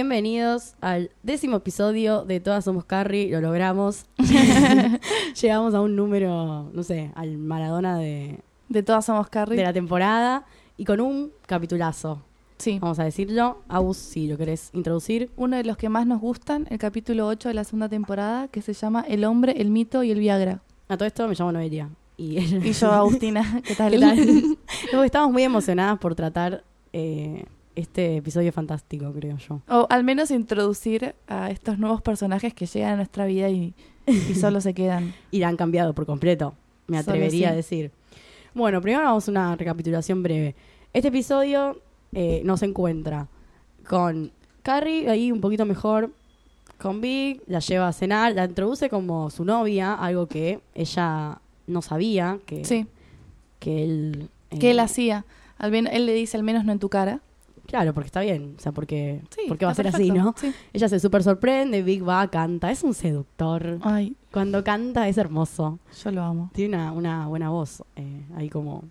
Bienvenidos 0.00 0.74
al 0.82 1.10
décimo 1.22 1.56
episodio 1.56 2.26
de 2.26 2.38
Todas 2.38 2.66
Somos 2.66 2.84
Carrie, 2.84 3.30
lo 3.30 3.40
logramos. 3.40 4.04
Llegamos 5.40 5.72
a 5.72 5.80
un 5.80 5.96
número, 5.96 6.68
no 6.70 6.82
sé, 6.82 7.12
al 7.14 7.38
Maradona 7.38 7.96
de, 7.98 8.40
De 8.68 8.82
todas 8.82 9.06
somos 9.06 9.30
Carrie. 9.30 9.56
de 9.56 9.62
la 9.62 9.72
temporada 9.72 10.44
y 10.76 10.84
con 10.84 11.00
un 11.00 11.32
capitulazo, 11.46 12.20
Sí. 12.58 12.78
vamos 12.78 12.98
a 12.98 13.04
decirlo. 13.04 13.62
Aus, 13.68 13.96
si 13.96 14.26
lo 14.26 14.36
querés 14.36 14.68
introducir. 14.74 15.30
Uno 15.34 15.56
de 15.56 15.64
los 15.64 15.78
que 15.78 15.88
más 15.88 16.06
nos 16.06 16.20
gustan, 16.20 16.66
el 16.68 16.76
capítulo 16.76 17.26
8 17.28 17.48
de 17.48 17.54
la 17.54 17.64
segunda 17.64 17.88
temporada, 17.88 18.48
que 18.48 18.60
se 18.60 18.74
llama 18.74 19.02
El 19.08 19.24
hombre, 19.24 19.54
el 19.62 19.70
mito 19.70 20.02
y 20.02 20.10
el 20.10 20.18
Viagra. 20.18 20.60
A 20.90 20.98
todo 20.98 21.06
esto 21.06 21.26
me 21.26 21.34
llamo 21.34 21.52
Noelia. 21.52 21.88
Y, 22.18 22.36
Y 22.68 22.72
yo, 22.72 22.92
Agustina, 22.92 23.62
¿qué 23.66 23.74
tal? 23.74 23.92
¿Qué 23.92 23.98
tal? 23.98 24.18
No, 24.92 25.04
Estamos 25.04 25.32
muy 25.32 25.42
emocionadas 25.42 25.98
por 25.98 26.14
tratar 26.14 26.64
eh, 26.92 27.46
este 27.76 28.16
episodio 28.16 28.52
fantástico, 28.52 29.12
creo 29.12 29.36
yo. 29.36 29.60
O 29.68 29.86
al 29.90 30.02
menos 30.02 30.30
introducir 30.30 31.14
a 31.28 31.50
estos 31.50 31.78
nuevos 31.78 32.02
personajes 32.02 32.52
que 32.54 32.66
llegan 32.66 32.94
a 32.94 32.96
nuestra 32.96 33.26
vida 33.26 33.48
y, 33.50 33.74
y 34.06 34.34
solo 34.40 34.60
se 34.60 34.74
quedan. 34.74 35.14
Y 35.30 35.38
la 35.38 35.48
han 35.48 35.56
cambiado 35.56 35.92
por 35.94 36.06
completo, 36.06 36.54
me 36.88 36.98
atrevería 36.98 37.48
sí. 37.48 37.52
a 37.52 37.54
decir. 37.54 37.90
Bueno, 38.54 38.80
primero 38.80 39.04
vamos 39.04 39.28
a 39.28 39.30
una 39.30 39.54
recapitulación 39.54 40.22
breve. 40.22 40.54
Este 40.92 41.08
episodio 41.08 41.80
eh, 42.12 42.40
nos 42.44 42.62
encuentra 42.62 43.28
con 43.86 44.32
Carrie 44.62 45.08
ahí 45.10 45.30
un 45.30 45.40
poquito 45.40 45.66
mejor, 45.66 46.10
con 46.78 47.00
Big, 47.00 47.42
la 47.46 47.58
lleva 47.60 47.88
a 47.88 47.92
cenar, 47.92 48.34
la 48.34 48.44
introduce 48.46 48.88
como 48.88 49.30
su 49.30 49.44
novia, 49.44 49.94
algo 49.94 50.26
que 50.26 50.60
ella 50.74 51.38
no 51.66 51.82
sabía, 51.82 52.38
que, 52.46 52.64
Sí, 52.64 52.86
que 53.58 53.84
él... 53.84 54.28
eh, 54.50 54.58
que 54.58 54.70
él 54.70 54.80
hacía. 54.80 55.24
Al 55.58 55.70
menos, 55.70 55.92
él 55.94 56.06
le 56.06 56.12
dice, 56.14 56.36
al 56.36 56.42
menos 56.42 56.64
no 56.64 56.72
en 56.72 56.78
tu 56.78 56.88
cara. 56.88 57.20
Claro, 57.66 57.92
porque 57.94 58.06
está 58.06 58.20
bien, 58.20 58.54
o 58.56 58.60
sea, 58.60 58.72
porque, 58.72 59.20
Sí, 59.34 59.42
porque 59.48 59.64
va 59.64 59.72
a 59.72 59.74
ser 59.74 59.88
así. 59.88 60.10
¿no? 60.10 60.34
Sí. 60.38 60.52
Ella 60.72 60.88
se 60.88 61.00
súper 61.00 61.22
sorprende, 61.22 61.82
Big 61.82 62.06
va, 62.06 62.28
canta, 62.28 62.70
es 62.70 62.82
un 62.84 62.94
seductor. 62.94 63.78
Ay, 63.82 64.16
Cuando 64.32 64.62
canta 64.64 65.08
es 65.08 65.18
hermoso. 65.18 65.78
yo 66.04 66.10
lo 66.12 66.22
amo. 66.22 66.50
Tiene 66.54 66.76
una, 66.76 66.92
una 66.92 67.26
buena 67.26 67.50
voz. 67.50 67.82
eh, 67.96 68.22
ahí 68.36 68.48
como 68.48 68.84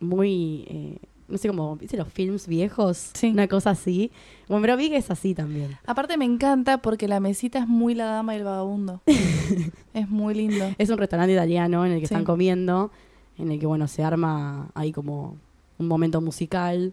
muy. 0.00 0.64
eh, 0.68 0.98
no 1.28 1.38
sé 1.38 1.48
cómo. 1.48 1.76
¿Viste 1.76 1.96
los 1.96 2.08
films 2.12 2.46
viejos? 2.46 3.10
Sí. 3.14 3.28
Una 3.30 3.48
cosa 3.48 3.70
así. 3.70 4.10
Bueno, 4.48 4.60
pero 4.62 4.76
Big 4.76 4.92
es 4.92 5.10
así 5.10 5.34
también. 5.34 5.78
Aparte 5.86 6.18
me 6.18 6.26
encanta 6.26 6.78
porque 6.82 7.08
la 7.08 7.20
mesita 7.20 7.58
es 7.60 7.66
muy 7.68 7.94
la 7.94 8.04
dama 8.06 8.34
y 8.34 8.38
el 8.38 8.44
vagabundo. 8.44 9.00
es 9.94 10.08
muy 10.10 10.34
lindo. 10.34 10.66
Es 10.76 10.90
un 10.90 10.98
restaurante 10.98 11.32
italiano 11.32 11.86
en 11.86 11.92
el 11.92 11.98
que 12.00 12.04
están 12.04 12.24
comiendo. 12.24 12.90
En 13.38 13.50
el 13.50 13.58
que, 13.58 13.66
bueno, 13.66 13.88
se 13.88 14.04
arma 14.04 14.70
ahí 14.74 14.92
como 14.92 15.36
un 15.78 15.88
momento 15.88 16.20
musical. 16.20 16.92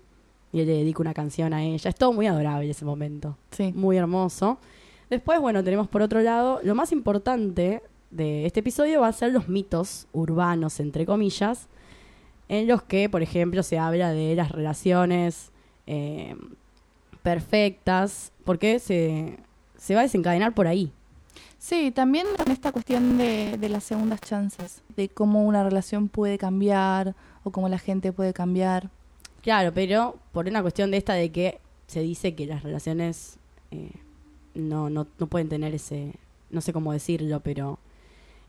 Y 0.52 0.62
él 0.62 0.68
le 0.68 0.74
dedica 0.74 1.02
una 1.02 1.14
canción 1.14 1.54
a 1.54 1.64
ella. 1.64 1.90
Es 1.90 1.96
todo 1.96 2.12
muy 2.14 2.28
adorable 2.28 2.70
ese 2.70 2.86
momento. 2.86 3.38
Sí. 3.52 3.72
Muy 3.76 3.98
hermoso. 3.98 4.58
Después, 5.10 5.40
bueno, 5.40 5.64
tenemos 5.64 5.88
por 5.88 6.02
otro 6.02 6.22
lado. 6.22 6.60
Lo 6.64 6.76
más 6.76 6.92
importante 6.92 7.82
de 8.12 8.46
este 8.46 8.62
episodio 8.62 9.02
va 9.02 9.08
a 9.08 9.14
ser 9.14 9.32
los 9.32 9.48
mitos 9.48 10.08
urbanos, 10.12 10.80
entre 10.80 11.06
comillas. 11.06 11.68
en 12.48 12.68
los 12.68 12.82
que, 12.82 13.10
por 13.10 13.22
ejemplo, 13.22 13.62
se 13.64 13.78
habla 13.78 14.12
de 14.12 14.36
las 14.36 14.52
relaciones 14.52 15.52
eh, 15.86 16.36
perfectas, 17.22 18.32
porque 18.44 18.80
se, 18.80 19.38
se 19.78 19.94
va 19.94 20.02
a 20.02 20.04
desencadenar 20.04 20.54
por 20.56 20.68
ahí. 20.68 20.92
Sí, 21.60 21.92
también 21.92 22.26
en 22.44 22.52
esta 22.52 22.72
cuestión 22.72 23.18
de, 23.18 23.58
de 23.58 23.70
las 23.70 23.84
segundas 23.84 24.22
chances, 24.22 24.82
de 24.96 25.10
cómo 25.10 25.44
una 25.44 25.64
relación 25.64 26.10
puede 26.10 26.38
cambiar 26.38 27.16
o 27.44 27.52
cómo 27.52 27.70
la 27.70 27.78
gente 27.78 28.12
puede 28.12 28.34
cambiar. 28.34 28.90
Claro, 29.42 29.72
pero 29.74 30.18
por 30.32 30.48
una 30.48 30.62
cuestión 30.62 30.92
de 30.92 30.98
esta 30.98 31.14
de 31.14 31.32
que 31.32 31.60
se 31.88 32.02
dice 32.02 32.36
que 32.36 32.46
las 32.46 32.64
relaciones 32.64 33.38
eh, 33.72 33.92
no, 34.54 34.90
no, 34.90 35.08
no 35.18 35.28
pueden 35.28 35.50
tener 35.50 35.74
ese, 35.74 36.14
no 36.50 36.62
sé 36.62 36.74
cómo 36.74 36.94
decirlo, 36.94 37.40
pero 37.40 37.80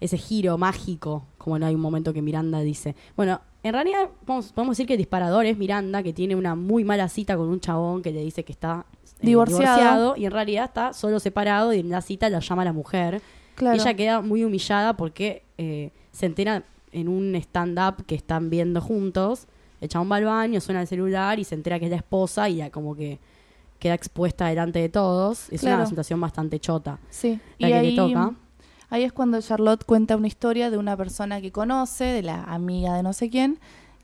ese 0.00 0.16
giro 0.16 0.56
mágico, 0.58 1.24
como 1.38 1.58
no 1.58 1.66
hay 1.66 1.74
un 1.74 1.80
momento 1.80 2.12
que 2.12 2.22
Miranda 2.22 2.60
dice. 2.60 2.96
Bueno, 3.16 3.40
en 3.62 3.74
realidad 3.74 4.08
podemos, 4.24 4.52
podemos 4.52 4.76
decir 4.76 4.86
que 4.86 4.94
el 4.94 4.98
disparador 4.98 5.44
es 5.44 5.58
Miranda, 5.58 6.02
que 6.02 6.12
tiene 6.12 6.34
una 6.34 6.54
muy 6.54 6.84
mala 6.84 7.08
cita 7.08 7.36
con 7.36 7.48
un 7.48 7.60
chabón 7.60 8.02
que 8.02 8.10
le 8.10 8.22
dice 8.22 8.44
que 8.44 8.52
está 8.52 8.86
eh, 9.04 9.26
Divorciado. 9.26 10.16
y 10.16 10.24
en 10.24 10.32
realidad 10.32 10.64
está 10.64 10.92
solo 10.94 11.20
separado 11.20 11.74
y 11.74 11.80
en 11.80 11.90
la 11.90 12.00
cita 12.00 12.30
la 12.30 12.40
llama 12.40 12.64
la 12.64 12.72
mujer. 12.72 13.20
Claro. 13.54 13.78
Ella 13.78 13.94
queda 13.94 14.20
muy 14.22 14.42
humillada 14.44 14.96
porque 14.96 15.42
eh, 15.58 15.90
se 16.12 16.26
entera 16.26 16.64
en 16.92 17.08
un 17.08 17.34
stand-up 17.36 18.06
que 18.06 18.14
están 18.14 18.48
viendo 18.48 18.80
juntos. 18.80 19.46
El 19.80 19.88
chabón 19.88 20.10
va 20.12 20.16
al 20.16 20.24
baño, 20.24 20.60
suena 20.60 20.80
el 20.82 20.86
celular 20.86 21.38
y 21.38 21.44
se 21.44 21.54
entera 21.54 21.78
que 21.78 21.86
es 21.86 21.90
la 21.90 21.96
esposa 21.98 22.48
y 22.48 22.56
ya 22.56 22.70
como 22.70 22.94
que 22.94 23.18
queda 23.78 23.94
expuesta 23.94 24.46
delante 24.48 24.78
de 24.78 24.88
todos. 24.90 25.48
Es 25.50 25.60
Claro. 25.62 25.76
una 25.78 25.86
situación 25.86 26.20
bastante 26.20 26.60
chota 26.60 26.98
Sí, 27.08 27.40
la 27.58 27.68
y 27.68 27.72
que 27.72 27.78
ahí, 27.78 27.90
le 27.90 27.96
toca. 27.96 28.34
ahí 28.90 29.04
es 29.04 29.12
cuando 29.12 29.40
Charlotte 29.40 29.84
cuenta 29.84 30.16
una 30.16 30.26
historia 30.26 30.70
de 30.70 30.76
una 30.76 30.96
persona 30.96 31.40
que 31.40 31.50
conoce, 31.50 32.04
de 32.04 32.22
la 32.22 32.44
amiga 32.44 32.94
de 32.94 33.02
no 33.02 33.12
sé 33.14 33.30
quién, 33.30 33.58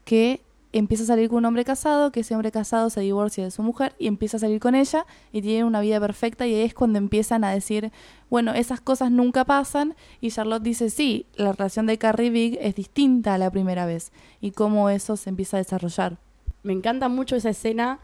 que 0.04 0.40
empieza 0.78 1.04
a 1.04 1.06
salir 1.06 1.28
con 1.28 1.38
un 1.38 1.44
hombre 1.46 1.64
casado, 1.64 2.12
que 2.12 2.20
ese 2.20 2.34
hombre 2.34 2.52
casado 2.52 2.90
se 2.90 3.00
divorcia 3.00 3.44
de 3.44 3.50
su 3.50 3.62
mujer 3.62 3.94
y 3.98 4.06
empieza 4.06 4.36
a 4.36 4.40
salir 4.40 4.60
con 4.60 4.74
ella 4.74 5.06
y 5.32 5.42
tienen 5.42 5.64
una 5.64 5.80
vida 5.80 6.00
perfecta 6.00 6.46
y 6.46 6.54
ahí 6.54 6.62
es 6.62 6.74
cuando 6.74 6.98
empiezan 6.98 7.44
a 7.44 7.52
decir, 7.52 7.92
bueno, 8.30 8.52
esas 8.54 8.80
cosas 8.80 9.10
nunca 9.10 9.44
pasan 9.44 9.94
y 10.20 10.30
Charlotte 10.30 10.62
dice, 10.62 10.90
sí, 10.90 11.26
la 11.36 11.52
relación 11.52 11.86
de 11.86 11.98
Carrie 11.98 12.30
Big 12.30 12.58
es 12.60 12.74
distinta 12.74 13.34
a 13.34 13.38
la 13.38 13.50
primera 13.50 13.86
vez 13.86 14.12
y 14.40 14.50
cómo 14.50 14.90
eso 14.90 15.16
se 15.16 15.30
empieza 15.30 15.56
a 15.56 15.58
desarrollar. 15.58 16.18
Me 16.62 16.72
encanta 16.72 17.08
mucho 17.08 17.36
esa 17.36 17.50
escena 17.50 18.00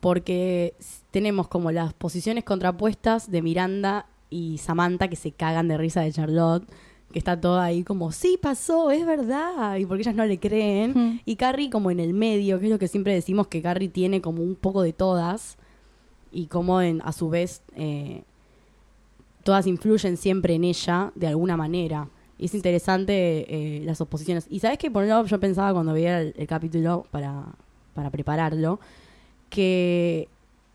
porque 0.00 0.74
tenemos 1.10 1.48
como 1.48 1.70
las 1.72 1.92
posiciones 1.92 2.44
contrapuestas 2.44 3.30
de 3.30 3.42
Miranda 3.42 4.06
y 4.30 4.58
Samantha 4.58 5.08
que 5.08 5.16
se 5.16 5.32
cagan 5.32 5.68
de 5.68 5.76
risa 5.76 6.00
de 6.00 6.12
Charlotte, 6.12 6.68
que 7.12 7.18
está 7.18 7.40
toda 7.40 7.64
ahí 7.64 7.84
como, 7.84 8.12
sí, 8.12 8.38
pasó, 8.40 8.90
es 8.90 9.06
verdad, 9.06 9.76
y 9.76 9.86
porque 9.86 10.02
ellas 10.02 10.14
no 10.14 10.26
le 10.26 10.38
creen. 10.38 10.92
Mm. 10.94 11.20
Y 11.24 11.36
Carrie 11.36 11.70
como 11.70 11.90
en 11.90 12.00
el 12.00 12.12
medio, 12.12 12.58
que 12.58 12.66
es 12.66 12.72
lo 12.72 12.78
que 12.78 12.88
siempre 12.88 13.14
decimos 13.14 13.46
que 13.46 13.62
Carrie 13.62 13.88
tiene 13.88 14.20
como 14.20 14.42
un 14.42 14.54
poco 14.54 14.82
de 14.82 14.92
todas 14.92 15.56
y 16.30 16.46
como 16.46 16.82
en, 16.82 17.00
a 17.02 17.12
su 17.12 17.30
vez 17.30 17.62
eh, 17.76 18.22
todas 19.42 19.66
influyen 19.66 20.16
siempre 20.18 20.54
en 20.54 20.64
ella 20.64 21.12
de 21.14 21.26
alguna 21.28 21.56
manera. 21.56 22.08
Y 22.38 22.44
es 22.44 22.54
interesante 22.54 23.46
eh, 23.48 23.82
las 23.84 24.00
oposiciones. 24.00 24.46
Y 24.50 24.60
sabes 24.60 24.78
que 24.78 24.90
por 24.90 25.02
un 25.02 25.08
lado 25.08 25.24
yo 25.24 25.40
pensaba 25.40 25.72
cuando 25.72 25.94
veía 25.94 26.20
el, 26.20 26.34
el 26.36 26.46
capítulo 26.46 27.06
para, 27.10 27.46
para 27.94 28.10
prepararlo, 28.10 28.78
que 29.48 30.28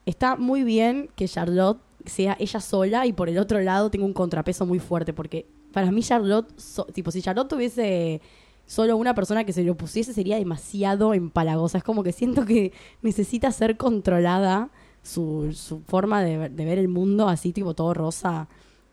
está 0.07 0.35
muy 0.35 0.63
bien 0.63 1.09
que 1.15 1.27
Charlotte 1.27 1.79
sea 2.05 2.35
ella 2.39 2.59
sola 2.59 3.05
y 3.05 3.13
por 3.13 3.29
el 3.29 3.37
otro 3.37 3.59
lado 3.61 3.89
tenga 3.89 4.05
un 4.05 4.13
contrapeso 4.13 4.65
muy 4.65 4.79
fuerte, 4.79 5.13
porque 5.13 5.45
para 5.73 5.91
mí 5.91 6.01
Charlotte, 6.01 6.47
so- 6.57 6.85
tipo, 6.85 7.11
si 7.11 7.21
Charlotte 7.21 7.49
tuviese 7.49 8.21
solo 8.65 8.95
una 8.95 9.13
persona 9.13 9.43
que 9.43 9.51
se 9.51 9.63
le 9.63 9.71
opusiese 9.71 10.13
sería 10.13 10.37
demasiado 10.37 11.13
empalagosa. 11.13 11.77
Es 11.79 11.83
como 11.83 12.01
que 12.03 12.13
siento 12.13 12.45
que 12.45 12.71
necesita 13.01 13.51
ser 13.51 13.75
controlada 13.75 14.69
su, 15.01 15.51
su 15.53 15.81
forma 15.81 16.23
de, 16.23 16.37
ver- 16.37 16.51
de 16.51 16.63
ver 16.65 16.79
el 16.79 16.87
mundo 16.87 17.27
así, 17.27 17.51
tipo 17.51 17.73
todo 17.73 17.93
rosa. 17.93 18.47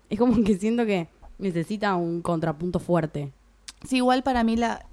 Es 0.09 0.19
como 0.19 0.43
que 0.43 0.57
siento 0.59 0.85
que 0.87 1.07
necesita 1.39 1.95
un 1.95 2.21
contrapunto 2.21 2.81
fuerte. 2.81 3.33
Sí, 3.87 3.99
igual 3.99 4.23
para 4.23 4.43
mí 4.43 4.57
la, 4.57 4.85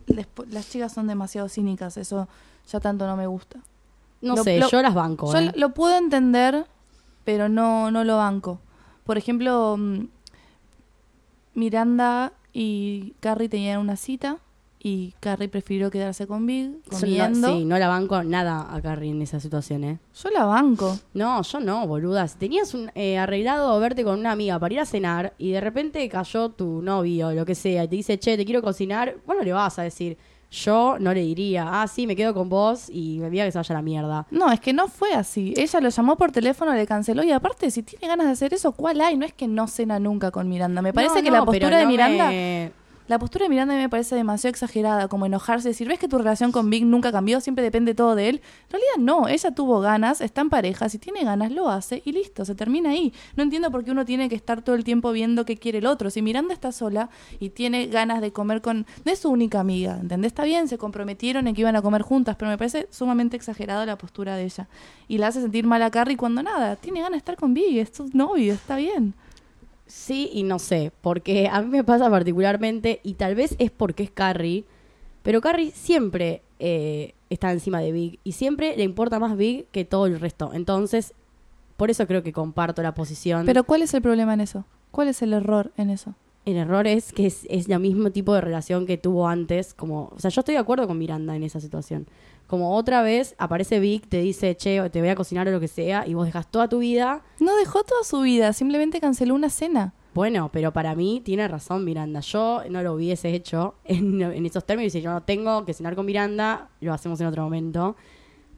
las 0.50 0.70
chicas 0.70 0.94
son 0.94 1.08
demasiado 1.08 1.50
cínicas, 1.50 1.98
eso 1.98 2.28
ya 2.72 2.80
tanto 2.80 3.08
no 3.08 3.18
me 3.18 3.26
gusta. 3.28 3.60
No 4.22 4.36
Lo- 4.36 4.44
sé, 4.44 4.60
lo- 4.60 4.70
yo 4.70 4.82
las 4.82 4.94
banco. 4.94 5.32
Yo 5.34 5.40
¿eh? 5.40 5.52
lo 5.56 5.74
puedo 5.74 5.98
entender, 5.98 6.66
pero 7.26 7.50
no, 7.50 7.90
no 7.92 8.04
lo 8.04 8.18
banco. 8.18 8.60
Por 9.04 9.18
ejemplo, 9.18 9.76
mm, 9.78 10.06
Miranda 11.58 12.34
y 12.54 13.14
Carrie 13.20 13.50
tenían 13.50 13.80
una 13.80 13.96
cita 13.96 14.38
y 14.80 15.16
Carrie 15.20 15.50
prefirió 15.50 15.90
quedarse 15.90 16.28
con 16.28 16.46
Big 16.46 16.70
no- 16.70 17.00
comiendo. 17.00 17.48
sí, 17.58 17.66
no 17.66 17.80
la 17.80 17.88
banco 17.88 18.24
nada 18.24 18.74
a 18.74 18.80
Carrie 18.80 19.10
en 19.10 19.22
esa 19.24 19.40
situación, 19.40 19.84
¿eh? 19.84 20.00
Yo 20.24 20.30
la 20.30 20.46
banco. 20.46 20.98
No, 21.16 21.42
yo 21.42 21.60
no, 21.60 21.88
boluda. 21.88 22.28
Si 22.28 22.38
tenías 22.38 22.76
un, 22.76 22.92
eh, 22.94 23.18
arreglado 23.18 23.78
verte 23.80 24.04
con 24.04 24.20
una 24.20 24.32
amiga 24.32 24.60
para 24.60 24.74
ir 24.76 24.80
a 24.80 24.86
cenar 24.86 25.34
y 25.40 25.50
de 25.52 25.60
repente 25.62 26.08
cayó 26.10 26.50
tu 26.50 26.82
novio 26.84 27.30
o 27.30 27.34
lo 27.34 27.44
que 27.44 27.56
sea 27.56 27.84
y 27.86 27.88
te 27.88 27.96
dice, 27.96 28.20
che, 28.20 28.38
te 28.38 28.46
quiero 28.46 28.62
cocinar, 28.62 29.18
bueno, 29.26 29.42
le 29.44 29.52
vas 29.52 29.80
a 29.80 29.82
decir, 29.84 30.16
yo 30.50 30.98
no 31.00 31.14
le 31.14 31.22
diría, 31.22 31.82
ah, 31.82 31.88
sí, 31.88 32.08
me 32.08 32.16
quedo 32.16 32.34
con 32.34 32.48
vos 32.50 32.90
y 32.90 33.18
me 33.20 33.26
envía 33.26 33.46
que 33.46 33.52
se 33.52 33.58
vaya 33.58 33.74
a 33.76 33.78
la 33.78 33.82
mierda. 33.82 34.28
No, 34.32 34.52
es 34.52 34.60
que 34.60 34.74
no 34.74 34.88
fue 34.88 35.14
así. 35.14 35.54
Ella 35.58 35.80
lo 35.82 35.90
llamó 35.90 36.16
por 36.16 36.32
teléfono, 36.32 36.74
le 36.74 36.88
canceló 36.88 37.24
y 37.24 37.32
aparte, 37.32 37.70
si 37.72 37.84
tiene 37.84 38.08
ganas 38.08 38.28
de 38.28 38.32
hacer 38.34 38.54
eso, 38.54 38.72
¿cuál 38.72 39.02
hay? 39.02 39.18
No 39.18 39.26
es 39.26 39.34
que 39.34 39.48
no 39.48 39.68
cena 39.68 40.00
nunca 40.00 40.32
con 40.32 40.48
Miranda. 40.48 40.82
Me 40.82 40.94
parece 40.94 41.16
No, 41.18 41.24
que 41.24 41.30
no, 41.32 41.38
la 41.40 41.46
postura 41.46 41.78
de 41.80 41.86
Miranda 41.86 42.30
me- 42.30 42.72
La 43.08 43.20
postura 43.20 43.46
de 43.46 43.50
Miranda 43.50 43.74
me 43.74 43.88
parece 43.88 44.16
demasiado 44.16 44.52
exagerada, 44.52 45.08
como 45.08 45.26
enojarse, 45.26 45.70
decir, 45.70 45.88
¿ves 45.88 45.98
que 45.98 46.10
tu 46.10 46.18
relación 46.18 46.52
con 46.52 46.70
Big 46.70 46.86
nunca 46.86 47.10
cambió? 47.10 47.40
Siempre 47.40 47.64
depende 47.64 47.96
todo 47.96 48.16
de 48.16 48.28
él. 48.28 48.42
En 48.66 48.72
realidad 48.72 48.98
no, 49.00 49.30
ella 49.30 49.52
tuvo 49.52 49.80
ganas, 49.80 50.20
está 50.20 50.42
en 50.42 50.50
pareja, 50.50 50.90
si 50.90 51.00
tiene 51.00 51.24
ganas 51.24 51.54
lo 51.54 51.70
hace 51.70 52.02
y 52.04 52.12
listo, 52.12 52.44
se 52.44 52.54
termina 52.54 52.90
ahí. 52.90 53.14
No 53.38 53.44
entiendo 53.44 53.72
por 53.72 53.86
qué 53.86 53.92
uno 53.92 54.04
tiene 54.04 54.28
que 54.28 54.36
estar 54.36 54.62
todo 54.62 54.76
el 54.76 54.84
tiempo 54.84 55.14
viendo 55.14 55.46
qué 55.46 55.56
quiere 55.56 55.78
el 55.78 55.86
otro. 55.86 56.10
Si 56.10 56.22
Miranda 56.22 56.54
está 56.54 56.74
sola 56.74 57.10
y 57.40 57.52
tiene 57.52 57.88
ganas 57.88 58.20
de 58.20 58.34
comer 58.34 58.62
con... 58.62 58.86
No 59.06 59.12
es 59.14 59.20
su 59.20 59.30
única 59.30 59.62
amiga, 59.62 59.98
¿entendés? 60.02 60.32
Está 60.32 60.44
bien, 60.44 60.68
se 60.68 60.78
comprometieron 60.78 61.48
en 61.48 61.56
que 61.56 61.62
iban 61.62 61.78
a 61.78 61.82
comer 61.82 62.02
juntas, 62.02 62.36
pero 62.36 62.52
me 62.52 62.58
parece 62.58 62.90
sumamente 62.92 63.38
exagerada 63.38 63.86
la 63.86 63.98
postura 63.98 64.36
de 64.36 64.44
ella. 64.44 64.68
Y 65.08 65.18
la 65.18 65.28
hace 65.28 65.40
sentir 65.40 65.66
mal 65.66 65.82
a 65.82 65.92
Carrie 65.92 66.18
cuando 66.18 66.44
nada, 66.44 66.76
tiene 66.76 67.00
ganas 67.00 67.14
de 67.14 67.20
estar 67.20 67.38
con 67.38 67.54
Big, 67.54 67.78
es 67.78 67.92
su 67.94 68.10
novio, 68.12 68.54
está 68.54 68.76
bien. 68.76 69.14
Sí 69.88 70.30
y 70.34 70.44
no 70.44 70.60
sé, 70.60 70.92
porque 71.02 71.50
a 71.52 71.62
mí 71.62 71.70
me 71.70 71.84
pasa 71.84 72.10
particularmente, 72.10 73.00
y 73.04 73.14
tal 73.14 73.36
vez 73.36 73.56
es 73.58 73.72
porque 73.72 74.04
es 74.04 74.12
Carrie, 74.12 74.66
pero 75.24 75.42
Carrie 75.42 75.72
siempre 75.72 76.42
eh, 76.60 77.14
está 77.30 77.52
encima 77.52 77.80
de 77.80 77.92
Big 77.92 78.20
y 78.24 78.34
siempre 78.34 78.76
le 78.78 78.84
importa 78.84 79.20
más 79.20 79.38
Big 79.38 79.68
que 79.72 79.86
todo 79.86 80.06
el 80.06 80.20
resto. 80.20 80.52
Entonces, 80.54 81.14
por 81.76 81.92
eso 81.92 82.08
creo 82.08 82.24
que 82.24 82.34
comparto 82.34 82.82
la 82.82 82.94
posición. 82.94 83.46
Pero 83.46 83.64
¿cuál 83.64 83.82
es 83.82 83.94
el 83.94 84.02
problema 84.02 84.34
en 84.34 84.42
eso? 84.42 84.66
¿Cuál 84.92 85.10
es 85.10 85.22
el 85.22 85.34
error 85.34 85.72
en 85.78 85.90
eso? 85.90 86.16
El 86.48 86.56
error 86.56 86.88
es 86.88 87.12
que 87.12 87.26
es, 87.26 87.46
es 87.50 87.68
el 87.68 87.80
mismo 87.82 88.10
tipo 88.10 88.34
de 88.34 88.40
relación 88.40 88.86
que 88.86 88.98
tuvo 88.98 89.28
antes. 89.28 89.74
Como, 89.74 90.14
o 90.16 90.20
sea, 90.20 90.32
yo 90.32 90.40
estoy 90.40 90.54
de 90.54 90.60
acuerdo 90.60 90.88
con 90.88 90.98
Miranda 90.98 91.36
en 91.36 91.44
esa 91.44 91.60
situación. 91.60 92.08
Como 92.48 92.78
otra 92.78 93.02
vez 93.02 93.36
aparece 93.38 93.82
Vic, 93.82 94.08
te 94.08 94.22
dice, 94.22 94.56
che, 94.56 94.90
te 94.90 95.02
voy 95.02 95.10
a 95.10 95.16
cocinar 95.16 95.46
o 95.50 95.52
lo 95.52 95.60
que 95.60 95.68
sea, 95.68 96.08
y 96.08 96.14
vos 96.14 96.26
dejas 96.26 96.50
toda 96.50 96.70
tu 96.70 96.80
vida. 96.80 97.22
No 97.42 97.54
dejó 97.58 97.84
toda 97.84 98.06
su 98.06 98.22
vida, 98.22 98.54
simplemente 98.54 99.02
canceló 99.02 99.36
una 99.36 99.50
cena. 99.50 99.94
Bueno, 100.14 100.50
pero 100.54 100.72
para 100.72 100.96
mí 100.96 101.22
tiene 101.24 101.46
razón 101.50 101.84
Miranda. 101.84 102.22
Yo 102.22 102.62
no 102.70 102.82
lo 102.82 102.94
hubiese 102.94 103.36
hecho 103.36 103.76
en, 103.84 104.22
en 104.22 104.46
esos 104.46 104.66
términos. 104.66 104.94
Si 104.94 105.02
yo 105.02 105.12
no 105.12 105.24
tengo 105.24 105.66
que 105.66 105.74
cenar 105.74 105.96
con 105.96 106.06
Miranda, 106.06 106.70
lo 106.80 106.94
hacemos 106.94 107.20
en 107.20 107.28
otro 107.28 107.44
momento. 107.44 107.98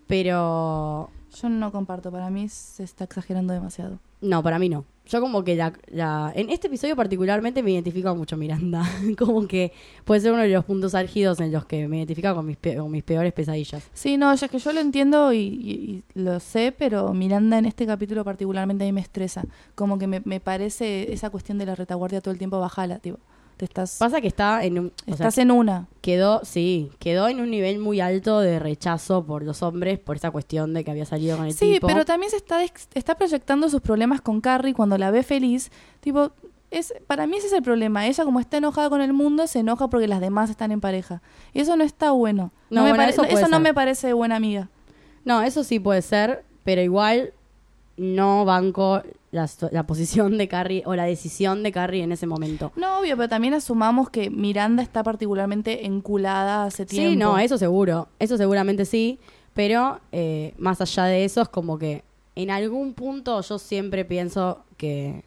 Pero 0.05 1.09
Yo 1.41 1.49
no 1.49 1.71
comparto, 1.71 2.11
para 2.11 2.29
mí 2.29 2.49
se 2.49 2.83
está 2.83 3.05
exagerando 3.05 3.53
demasiado. 3.53 3.99
No, 4.21 4.43
para 4.43 4.59
mí 4.59 4.69
no. 4.69 4.85
Yo 5.05 5.21
como 5.21 5.43
que 5.43 5.55
la, 5.55 5.73
la- 5.87 6.31
en 6.35 6.51
este 6.51 6.67
episodio 6.67 6.95
particularmente 6.95 7.63
me 7.63 7.71
identifico 7.71 8.13
mucho 8.15 8.37
Miranda. 8.37 8.83
como 9.17 9.47
que 9.47 9.71
puede 10.05 10.21
ser 10.21 10.33
uno 10.33 10.43
de 10.43 10.49
los 10.49 10.65
puntos 10.65 10.93
álgidos 10.93 11.39
en 11.39 11.51
los 11.51 11.65
que 11.65 11.87
me 11.87 11.97
identifico 11.97 12.35
con 12.35 12.45
mis, 12.45 12.57
pe- 12.57 12.75
con 12.75 12.91
mis 12.91 13.03
peores 13.03 13.33
pesadillas. 13.33 13.89
Sí, 13.93 14.17
no, 14.17 14.31
es 14.31 14.41
que 14.49 14.59
yo 14.59 14.71
lo 14.71 14.81
entiendo 14.81 15.33
y, 15.33 16.03
lo 16.13 16.39
sé, 16.39 16.73
pero 16.77 17.11
Miranda 17.13 17.57
en 17.57 17.65
este 17.65 17.87
capítulo 17.87 18.23
particularmente 18.23 18.83
a 18.83 18.87
mí 18.87 18.91
me 18.93 19.01
estresa. 19.01 19.43
Como 19.73 19.97
que 19.97 20.05
me, 20.05 20.21
me 20.25 20.39
parece 20.39 21.11
esa 21.11 21.31
cuestión 21.31 21.57
de 21.57 21.65
la 21.65 21.73
retaguardia 21.75 22.21
todo 22.21 22.31
el 22.33 22.37
tiempo 22.37 22.59
bajala, 22.59 22.99
tipo. 22.99 23.17
Te 23.59 23.65
estás, 23.65 23.97
Pasa 23.97 24.21
que 24.21 24.27
está 24.29 24.63
en 24.63 24.79
un... 24.79 24.85
o 24.85 25.03
sea, 25.03 25.13
estás 25.15 25.37
en 25.37 25.51
una. 25.51 25.87
quedó, 25.99 26.39
sí, 26.45 26.91
quedó 26.97 27.27
en 27.27 27.41
un 27.41 27.51
nivel 27.51 27.77
muy 27.79 27.99
alto 27.99 28.39
de 28.39 28.57
rechazo 28.57 29.25
por 29.25 29.43
los 29.43 29.61
hombres 29.63 29.99
por 29.99 30.15
esa 30.15 30.31
cuestión 30.31 30.73
de 30.73 30.85
que 30.85 30.91
había 30.91 31.05
salido 31.05 31.35
con 31.35 31.45
el 31.45 31.51
Sí, 31.51 31.73
tipo. 31.73 31.87
pero 31.87 32.05
también 32.05 32.29
se 32.31 32.37
está, 32.37 32.63
está 32.63 33.15
proyectando 33.15 33.67
sus 33.67 33.81
problemas 33.81 34.21
con 34.21 34.39
Carrie 34.39 34.73
cuando 34.73 34.97
la 34.97 35.11
ve 35.11 35.23
feliz. 35.23 35.71
Tipo, 35.99 36.31
es, 36.71 36.93
para 37.05 37.27
mí 37.27 37.35
ese 37.35 37.47
es 37.47 37.53
el 37.53 37.61
problema. 37.61 38.07
Ella 38.07 38.23
como 38.23 38.39
está 38.39 38.55
enojada 38.59 38.89
con 38.89 39.01
el 39.01 39.11
mundo, 39.11 39.45
se 39.45 39.59
enoja 39.59 39.89
porque 39.89 40.07
las 40.07 40.21
demás 40.21 40.49
están 40.49 40.71
en 40.71 40.79
pareja. 40.79 41.21
Y 41.53 41.59
eso 41.59 41.75
no 41.75 41.83
está 41.83 42.11
bueno. 42.11 42.53
No, 42.69 42.83
me 42.83 42.91
bueno, 42.91 43.03
eso 43.03 43.23
puede 43.23 43.49
no 43.49 43.59
me 43.59 43.73
parece 43.73 44.13
buena 44.13 44.37
amiga. 44.37 44.69
No, 45.25 45.41
eso 45.41 45.65
sí 45.65 45.81
puede 45.81 46.01
ser, 46.01 46.45
pero 46.63 46.81
igual 46.81 47.33
no 47.97 48.45
banco 48.45 49.01
la, 49.31 49.49
la 49.71 49.85
posición 49.85 50.37
de 50.37 50.47
Carrie 50.47 50.83
o 50.85 50.95
la 50.95 51.05
decisión 51.05 51.63
de 51.63 51.71
Carrie 51.71 52.03
en 52.03 52.11
ese 52.11 52.25
momento. 52.25 52.71
No, 52.75 52.99
obvio, 52.99 53.15
pero 53.15 53.29
también 53.29 53.53
asumamos 53.53 54.09
que 54.09 54.29
Miranda 54.29 54.81
está 54.81 55.03
particularmente 55.03 55.85
enculada 55.85 56.65
hace 56.65 56.85
tiempo. 56.85 57.11
Sí, 57.11 57.15
no, 57.15 57.37
eso 57.37 57.57
seguro, 57.57 58.07
eso 58.19 58.37
seguramente 58.37 58.85
sí, 58.85 59.19
pero 59.53 59.99
eh, 60.11 60.53
más 60.57 60.81
allá 60.81 61.05
de 61.05 61.25
eso 61.25 61.41
es 61.41 61.49
como 61.49 61.77
que 61.77 62.03
en 62.35 62.49
algún 62.49 62.93
punto 62.93 63.41
yo 63.41 63.59
siempre 63.59 64.05
pienso 64.05 64.63
que, 64.77 65.23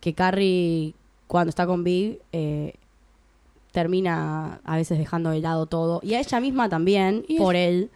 que 0.00 0.14
Carrie 0.14 0.94
cuando 1.26 1.50
está 1.50 1.66
con 1.66 1.84
Big 1.84 2.20
eh, 2.32 2.74
termina 3.72 4.60
a 4.64 4.76
veces 4.76 4.98
dejando 4.98 5.30
de 5.30 5.40
lado 5.40 5.66
todo 5.66 6.00
y 6.02 6.14
a 6.14 6.20
ella 6.20 6.40
misma 6.40 6.68
también 6.68 7.24
Y 7.28 7.38
por 7.38 7.54
él. 7.54 7.90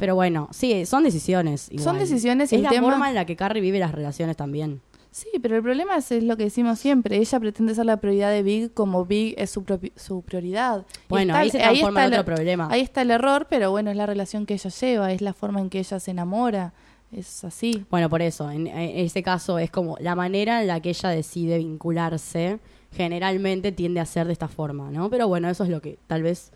Pero 0.00 0.16
bueno, 0.16 0.48
sí, 0.50 0.84
son 0.86 1.04
decisiones. 1.04 1.70
Son 1.78 1.96
decisiones 1.98 2.50
y 2.52 2.56
Es 2.56 2.58
el 2.58 2.64
la 2.64 2.70
tema- 2.70 2.88
forma 2.90 3.08
en 3.10 3.14
la 3.14 3.24
que 3.26 3.36
Carrie 3.36 3.60
vive 3.62 3.78
las 3.78 3.92
relaciones 3.92 4.36
también. 4.36 4.80
Sí, 5.12 5.28
pero 5.42 5.56
el 5.56 5.62
problema 5.62 5.96
es, 5.96 6.10
es 6.12 6.22
lo 6.24 6.36
que 6.36 6.44
decimos 6.44 6.78
siempre. 6.78 7.16
Ella 7.18 7.38
pretende 7.40 7.74
ser 7.74 7.84
la 7.84 7.96
prioridad 7.98 8.30
de 8.30 8.42
Big 8.44 8.72
como 8.74 9.04
Big 9.04 9.34
es 9.38 9.50
su, 9.50 9.64
su 9.96 10.22
prioridad. 10.22 10.86
Bueno, 11.08 11.32
está- 11.34 11.38
ahí 11.40 11.50
se 11.50 11.58
transforma 11.58 12.00
en 12.04 12.12
está 12.12 12.20
otro 12.22 12.32
el- 12.32 12.36
problema. 12.36 12.68
Ahí 12.70 12.80
está 12.80 13.02
el 13.02 13.10
error, 13.10 13.46
pero 13.50 13.70
bueno, 13.72 13.90
es 13.90 13.96
la 13.96 14.06
relación 14.06 14.46
que 14.46 14.54
ella 14.54 14.70
lleva, 14.70 15.12
es 15.12 15.20
la 15.20 15.32
forma 15.34 15.60
en 15.60 15.68
que 15.68 15.80
ella 15.80 16.00
se 16.00 16.10
enamora. 16.12 16.72
Es 17.12 17.42
así. 17.42 17.84
Bueno, 17.90 18.08
por 18.08 18.22
eso, 18.22 18.48
en, 18.52 18.68
en 18.68 19.04
ese 19.04 19.22
caso 19.24 19.58
es 19.58 19.70
como 19.72 19.96
la 19.98 20.14
manera 20.14 20.60
en 20.60 20.68
la 20.68 20.78
que 20.80 20.90
ella 20.90 21.08
decide 21.08 21.58
vincularse, 21.58 22.60
generalmente 22.92 23.72
tiende 23.72 23.98
a 23.98 24.06
ser 24.06 24.28
de 24.28 24.32
esta 24.32 24.46
forma, 24.48 24.90
¿no? 24.92 25.10
Pero 25.10 25.26
bueno, 25.26 25.50
eso 25.50 25.64
es 25.64 25.70
lo 25.70 25.80
que 25.82 25.98
tal 26.06 26.22
vez 26.22 26.52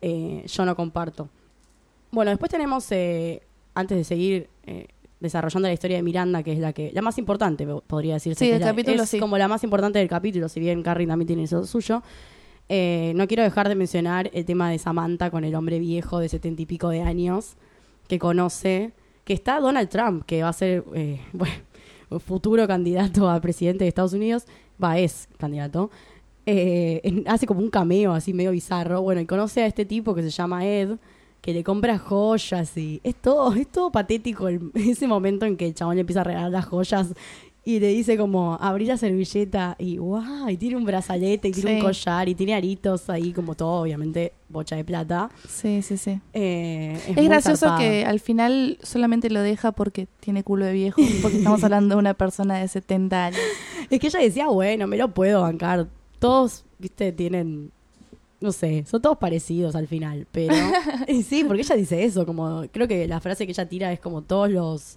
eh, 0.00 0.44
yo 0.48 0.64
no 0.64 0.74
comparto. 0.74 1.28
Bueno, 2.14 2.30
después 2.30 2.50
tenemos, 2.50 2.86
eh, 2.92 3.40
antes 3.74 3.96
de 3.96 4.04
seguir 4.04 4.50
eh, 4.66 4.86
desarrollando 5.20 5.66
la 5.68 5.72
historia 5.72 5.96
de 5.96 6.02
Miranda, 6.02 6.42
que 6.42 6.52
es 6.52 6.58
la 6.58 6.74
que 6.74 6.92
la 6.92 7.00
más 7.00 7.16
importante, 7.16 7.66
po- 7.66 7.80
podría 7.86 8.14
decirse. 8.14 8.44
Sí, 8.44 8.50
del 8.50 8.60
capítulo 8.60 9.02
es 9.04 9.08
sí. 9.08 9.18
como 9.18 9.38
la 9.38 9.48
más 9.48 9.64
importante 9.64 9.98
del 9.98 10.08
capítulo, 10.08 10.50
si 10.50 10.60
bien 10.60 10.82
Carrie 10.82 11.06
también 11.06 11.26
tiene 11.26 11.44
eso 11.44 11.64
suyo. 11.64 12.02
Eh, 12.68 13.12
no 13.16 13.26
quiero 13.26 13.42
dejar 13.42 13.66
de 13.70 13.76
mencionar 13.76 14.30
el 14.34 14.44
tema 14.44 14.70
de 14.70 14.78
Samantha 14.78 15.30
con 15.30 15.44
el 15.44 15.54
hombre 15.54 15.78
viejo 15.78 16.18
de 16.18 16.28
setenta 16.28 16.60
y 16.60 16.66
pico 16.66 16.90
de 16.90 17.00
años 17.00 17.54
que 18.08 18.18
conoce, 18.18 18.92
que 19.24 19.32
está 19.32 19.58
Donald 19.58 19.88
Trump, 19.88 20.24
que 20.26 20.42
va 20.42 20.50
a 20.50 20.52
ser 20.52 20.84
eh, 20.94 21.18
bueno, 21.32 21.54
futuro 22.20 22.66
candidato 22.66 23.30
a 23.30 23.40
presidente 23.40 23.84
de 23.84 23.88
Estados 23.88 24.12
Unidos, 24.12 24.44
va, 24.82 24.98
es 24.98 25.28
candidato, 25.38 25.90
eh, 26.44 27.22
hace 27.26 27.46
como 27.46 27.60
un 27.60 27.70
cameo 27.70 28.12
así 28.12 28.34
medio 28.34 28.50
bizarro, 28.50 29.00
bueno, 29.00 29.22
y 29.22 29.24
conoce 29.26 29.62
a 29.62 29.66
este 29.66 29.86
tipo 29.86 30.14
que 30.14 30.22
se 30.22 30.28
llama 30.30 30.66
Ed, 30.66 30.98
que 31.42 31.52
le 31.52 31.62
compra 31.62 31.98
joyas 31.98 32.74
y 32.78 33.00
es 33.04 33.14
todo, 33.16 33.52
es 33.54 33.66
todo 33.68 33.90
patético 33.92 34.48
el- 34.48 34.70
ese 34.74 35.06
momento 35.06 35.44
en 35.44 35.58
que 35.58 35.66
el 35.66 35.74
chabón 35.74 35.96
le 35.96 36.00
empieza 36.00 36.22
a 36.22 36.24
regalar 36.24 36.50
las 36.50 36.64
joyas 36.64 37.08
y 37.64 37.78
le 37.78 37.88
dice 37.88 38.16
como, 38.16 38.58
abrí 38.60 38.86
la 38.86 38.96
servilleta 38.96 39.76
y 39.78 39.98
wow, 39.98 40.48
y 40.48 40.56
tiene 40.56 40.74
un 40.76 40.84
brazalete 40.84 41.46
y 41.48 41.52
tiene 41.52 41.70
Sí. 41.72 41.76
un 41.76 41.82
collar 41.82 42.28
y 42.28 42.34
tiene 42.34 42.54
aritos 42.54 43.08
ahí 43.08 43.32
como 43.32 43.54
todo, 43.54 43.82
obviamente, 43.82 44.32
bocha 44.48 44.74
de 44.74 44.84
plata. 44.84 45.30
Sí, 45.48 45.80
sí, 45.82 45.96
sí. 45.96 46.20
Eh, 46.32 47.00
es 47.06 47.14
gracioso 47.28 47.66
zarpado. 47.66 47.78
que 47.78 48.04
al 48.04 48.18
final 48.18 48.78
solamente 48.82 49.30
lo 49.30 49.40
deja 49.42 49.70
porque 49.70 50.08
tiene 50.18 50.42
culo 50.42 50.64
de 50.64 50.72
viejo, 50.72 51.00
porque 51.22 51.36
estamos 51.38 51.62
hablando 51.62 51.94
de 51.94 51.98
una 52.00 52.14
persona 52.14 52.58
de 52.58 52.66
70 52.68 53.26
años. 53.26 53.40
Es 53.90 54.00
que 54.00 54.06
ella 54.06 54.20
decía, 54.20 54.48
bueno, 54.48 54.86
me 54.86 54.96
lo 54.96 55.12
puedo 55.14 55.42
bancar. 55.42 55.86
Todos, 56.18 56.64
viste, 56.78 57.12
tienen, 57.12 57.70
no 58.42 58.52
sé, 58.52 58.84
son 58.86 59.00
todos 59.00 59.18
parecidos 59.18 59.74
al 59.74 59.86
final, 59.86 60.26
pero... 60.30 60.54
y 61.08 61.22
sí, 61.22 61.44
porque 61.44 61.62
ella 61.62 61.76
dice 61.76 62.04
eso, 62.04 62.26
como, 62.26 62.64
creo 62.70 62.88
que 62.88 63.06
la 63.08 63.20
frase 63.20 63.46
que 63.46 63.52
ella 63.52 63.68
tira 63.68 63.92
es 63.92 64.00
como 64.00 64.22
todos 64.22 64.50
los... 64.50 64.96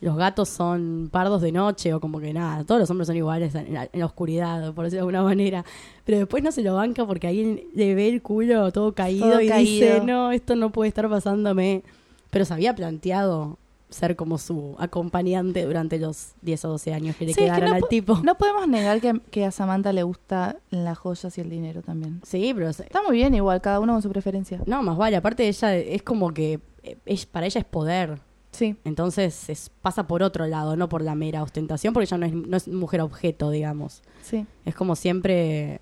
Los 0.00 0.16
gatos 0.16 0.48
son 0.48 1.08
pardos 1.10 1.42
de 1.42 1.50
noche 1.50 1.92
o 1.92 1.98
como 1.98 2.20
que 2.20 2.32
nada, 2.32 2.62
todos 2.62 2.80
los 2.80 2.88
hombres 2.88 3.08
son 3.08 3.16
iguales 3.16 3.52
en 3.56 3.74
la, 3.74 3.88
en 3.92 3.98
la 3.98 4.06
oscuridad, 4.06 4.72
por 4.72 4.84
decirlo 4.84 5.06
de 5.06 5.16
alguna 5.16 5.22
manera. 5.24 5.64
Pero 6.04 6.18
después 6.18 6.40
no 6.40 6.52
se 6.52 6.62
lo 6.62 6.74
banca 6.76 7.04
porque 7.04 7.26
ahí 7.26 7.68
le 7.74 7.96
ve 7.96 8.08
el 8.08 8.22
culo 8.22 8.70
todo 8.70 8.92
caído 8.92 9.28
Todo 9.28 9.40
y 9.40 9.48
caído. 9.48 9.86
dice, 9.86 10.00
no, 10.04 10.30
esto 10.30 10.54
no 10.54 10.70
puede 10.70 10.88
estar 10.88 11.08
pasándome. 11.08 11.82
Pero 12.30 12.44
se 12.44 12.54
había 12.54 12.76
planteado 12.76 13.58
ser 13.90 14.16
como 14.16 14.36
su 14.38 14.74
acompañante 14.78 15.64
durante 15.64 15.98
los 15.98 16.32
10 16.42 16.64
o 16.66 16.68
12 16.70 16.92
años 16.92 17.16
que 17.16 17.24
le 17.26 17.32
Sí, 17.32 17.40
es 17.40 17.44
que 17.44 17.44
quedaron 17.46 17.70
no 17.70 17.74
al 17.76 17.80
po- 17.82 17.88
tipo. 17.88 18.18
No 18.22 18.36
podemos 18.36 18.68
negar 18.68 19.00
que, 19.00 19.20
que 19.30 19.44
a 19.46 19.50
Samantha 19.50 19.92
le 19.92 20.02
gusta 20.02 20.56
las 20.70 20.98
joyas 20.98 21.36
y 21.38 21.40
el 21.40 21.48
dinero 21.48 21.82
también. 21.82 22.20
Sí, 22.24 22.52
pero 22.54 22.72
se- 22.72 22.82
Está 22.84 23.02
muy 23.02 23.16
bien 23.16 23.34
igual, 23.34 23.60
cada 23.62 23.80
uno 23.80 23.94
con 23.94 24.02
su 24.02 24.10
preferencia. 24.10 24.60
no, 24.66 24.82
más 24.82 24.96
vale. 24.98 25.16
Aparte 25.16 25.48
ella 25.48 25.74
es 25.76 26.02
como 26.02 26.34
que 26.34 26.60
eh, 26.82 26.96
es, 27.06 27.24
para 27.26 27.46
ella 27.46 27.60
es 27.60 27.64
poder. 27.66 28.18
Sí. 28.50 28.76
Entonces 28.84 29.48
es- 29.48 29.70
pasa 29.82 30.06
por 30.06 30.22
otro 30.22 30.46
lado, 30.46 30.76
no 30.76 30.88
por 30.88 31.00
la 31.02 31.14
mera 31.14 31.42
ostentación, 31.42 31.94
porque 31.94 32.04
ella 32.04 32.18
no 32.18 32.26
es, 32.26 32.32
no 32.34 32.56
es 32.56 32.68
mujer 32.68 33.00
objeto, 33.00 33.50
digamos. 33.50 34.02
Sí. 34.22 34.44
Es 34.66 34.74
como 34.74 34.96
siempre, 34.96 35.80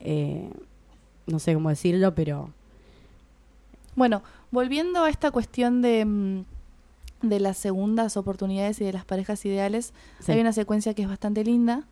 eh, 0.00 0.50
no 1.26 1.38
sé 1.38 1.54
cómo 1.54 1.70
decirlo, 1.70 2.14
pero 2.14 2.50
Bueno, 3.96 4.22
volviendo 4.50 5.02
a 5.04 5.10
esta 5.10 5.30
cuestión 5.30 5.82
de, 5.82 6.04
mm, 6.04 6.44
de 7.22 7.40
las 7.40 7.56
segundas 7.56 8.16
oportunidades 8.16 8.80
y 8.80 8.84
de 8.84 8.92
las 8.92 9.04
parejas 9.04 9.44
ideales, 9.44 9.92
sí. 10.20 10.32
hay 10.32 10.40
una 10.40 10.52
secuencia 10.52 10.94
que 10.94 11.02
es 11.02 11.08
bastante 11.08 11.44
linda, 11.44 11.86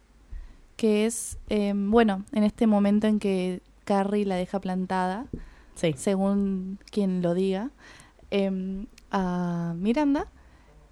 que 0.76 1.06
es, 1.06 1.38
eh, 1.48 1.72
bueno, 1.74 2.24
en 2.32 2.44
este 2.44 2.66
momento 2.66 3.06
en 3.06 3.18
que 3.18 3.62
Carrie 3.84 4.26
la 4.26 4.36
deja 4.36 4.60
plantada, 4.60 5.26
sí. 5.74 5.94
según 5.96 6.78
quien 6.90 7.22
lo 7.22 7.34
diga, 7.34 7.70
eh, 8.30 8.86
a 9.10 9.74
Miranda, 9.76 10.28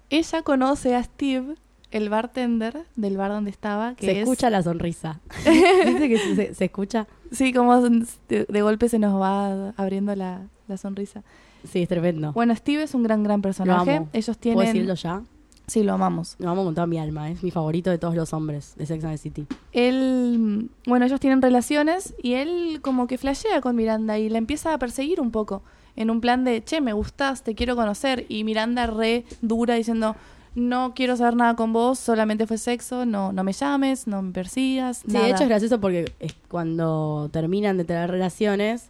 ella 0.09 0.41
conoce 0.41 0.95
a 0.95 1.03
Steve, 1.03 1.55
el 1.91 2.09
bartender 2.09 2.85
del 2.95 3.15
bar 3.15 3.31
donde 3.31 3.51
estaba, 3.51 3.95
que 3.95 4.05
se 4.05 4.11
es... 4.13 4.17
escucha 4.19 4.49
la 4.49 4.61
sonrisa. 4.63 5.21
Dice 5.85 6.09
que 6.09 6.17
se, 6.17 6.53
se 6.53 6.65
escucha. 6.65 7.07
Sí, 7.31 7.53
como 7.53 7.79
de, 7.81 8.45
de 8.49 8.61
golpe 8.61 8.89
se 8.89 8.99
nos 8.99 9.19
va 9.21 9.69
abriendo 9.77 10.15
la, 10.15 10.47
la 10.67 10.77
sonrisa. 10.77 11.23
Sí, 11.69 11.83
es 11.83 11.89
tremendo. 11.89 12.31
Bueno, 12.33 12.55
Steve 12.55 12.83
es 12.83 12.93
un 12.93 13.03
gran, 13.03 13.23
gran 13.23 13.41
personaje. 13.41 13.97
amo. 13.97 14.09
Ellos 14.13 14.37
¿Puedo 14.37 14.39
tienen... 14.39 14.65
decirlo 14.65 14.95
ya? 14.95 15.21
Sí, 15.67 15.83
lo 15.83 15.93
amamos. 15.93 16.35
Lo 16.37 16.49
amo 16.49 16.63
con 16.63 16.75
toda 16.75 16.85
mi 16.85 16.99
alma. 16.99 17.29
Es 17.31 17.41
mi 17.41 17.51
favorito 17.51 17.89
de 17.89 17.97
todos 17.97 18.15
los 18.15 18.33
hombres 18.33 18.73
de 18.77 18.85
Sex 18.85 19.03
and 19.03 19.13
the 19.13 19.17
City. 19.17 19.47
Él, 19.73 20.69
bueno, 20.85 21.05
ellos 21.05 21.19
tienen 21.19 21.41
relaciones 21.41 22.13
y 22.21 22.33
él 22.33 22.79
como 22.81 23.07
que 23.07 23.17
flashea 23.17 23.61
con 23.61 23.75
Miranda 23.75 24.19
y 24.19 24.29
la 24.29 24.37
empieza 24.37 24.73
a 24.73 24.77
perseguir 24.77 25.19
un 25.19 25.31
poco. 25.31 25.63
En 25.95 26.11
un 26.11 26.21
plan 26.21 26.43
de, 26.43 26.63
che, 26.63 26.81
me 26.81 26.93
gustas, 26.93 27.43
te 27.43 27.55
quiero 27.55 27.75
conocer. 27.75 28.25
Y 28.29 28.43
Miranda 28.43 28.85
re 28.85 29.25
dura 29.41 29.75
diciendo, 29.75 30.15
no 30.53 30.93
quiero 30.95 31.17
saber 31.17 31.35
nada 31.35 31.55
con 31.55 31.73
vos, 31.73 31.99
solamente 31.99 32.45
fue 32.47 32.57
sexo, 32.57 33.05
no, 33.05 33.33
no 33.33 33.43
me 33.43 33.53
llames, 33.53 34.07
no 34.07 34.21
me 34.21 34.31
persigas. 34.31 34.99
Sí, 34.99 35.13
nada. 35.13 35.25
de 35.25 35.31
hecho 35.31 35.43
es 35.43 35.49
gracioso 35.49 35.81
porque 35.81 36.13
es 36.19 36.35
cuando 36.47 37.29
terminan 37.31 37.77
de 37.77 37.85
tener 37.85 38.09
relaciones, 38.09 38.89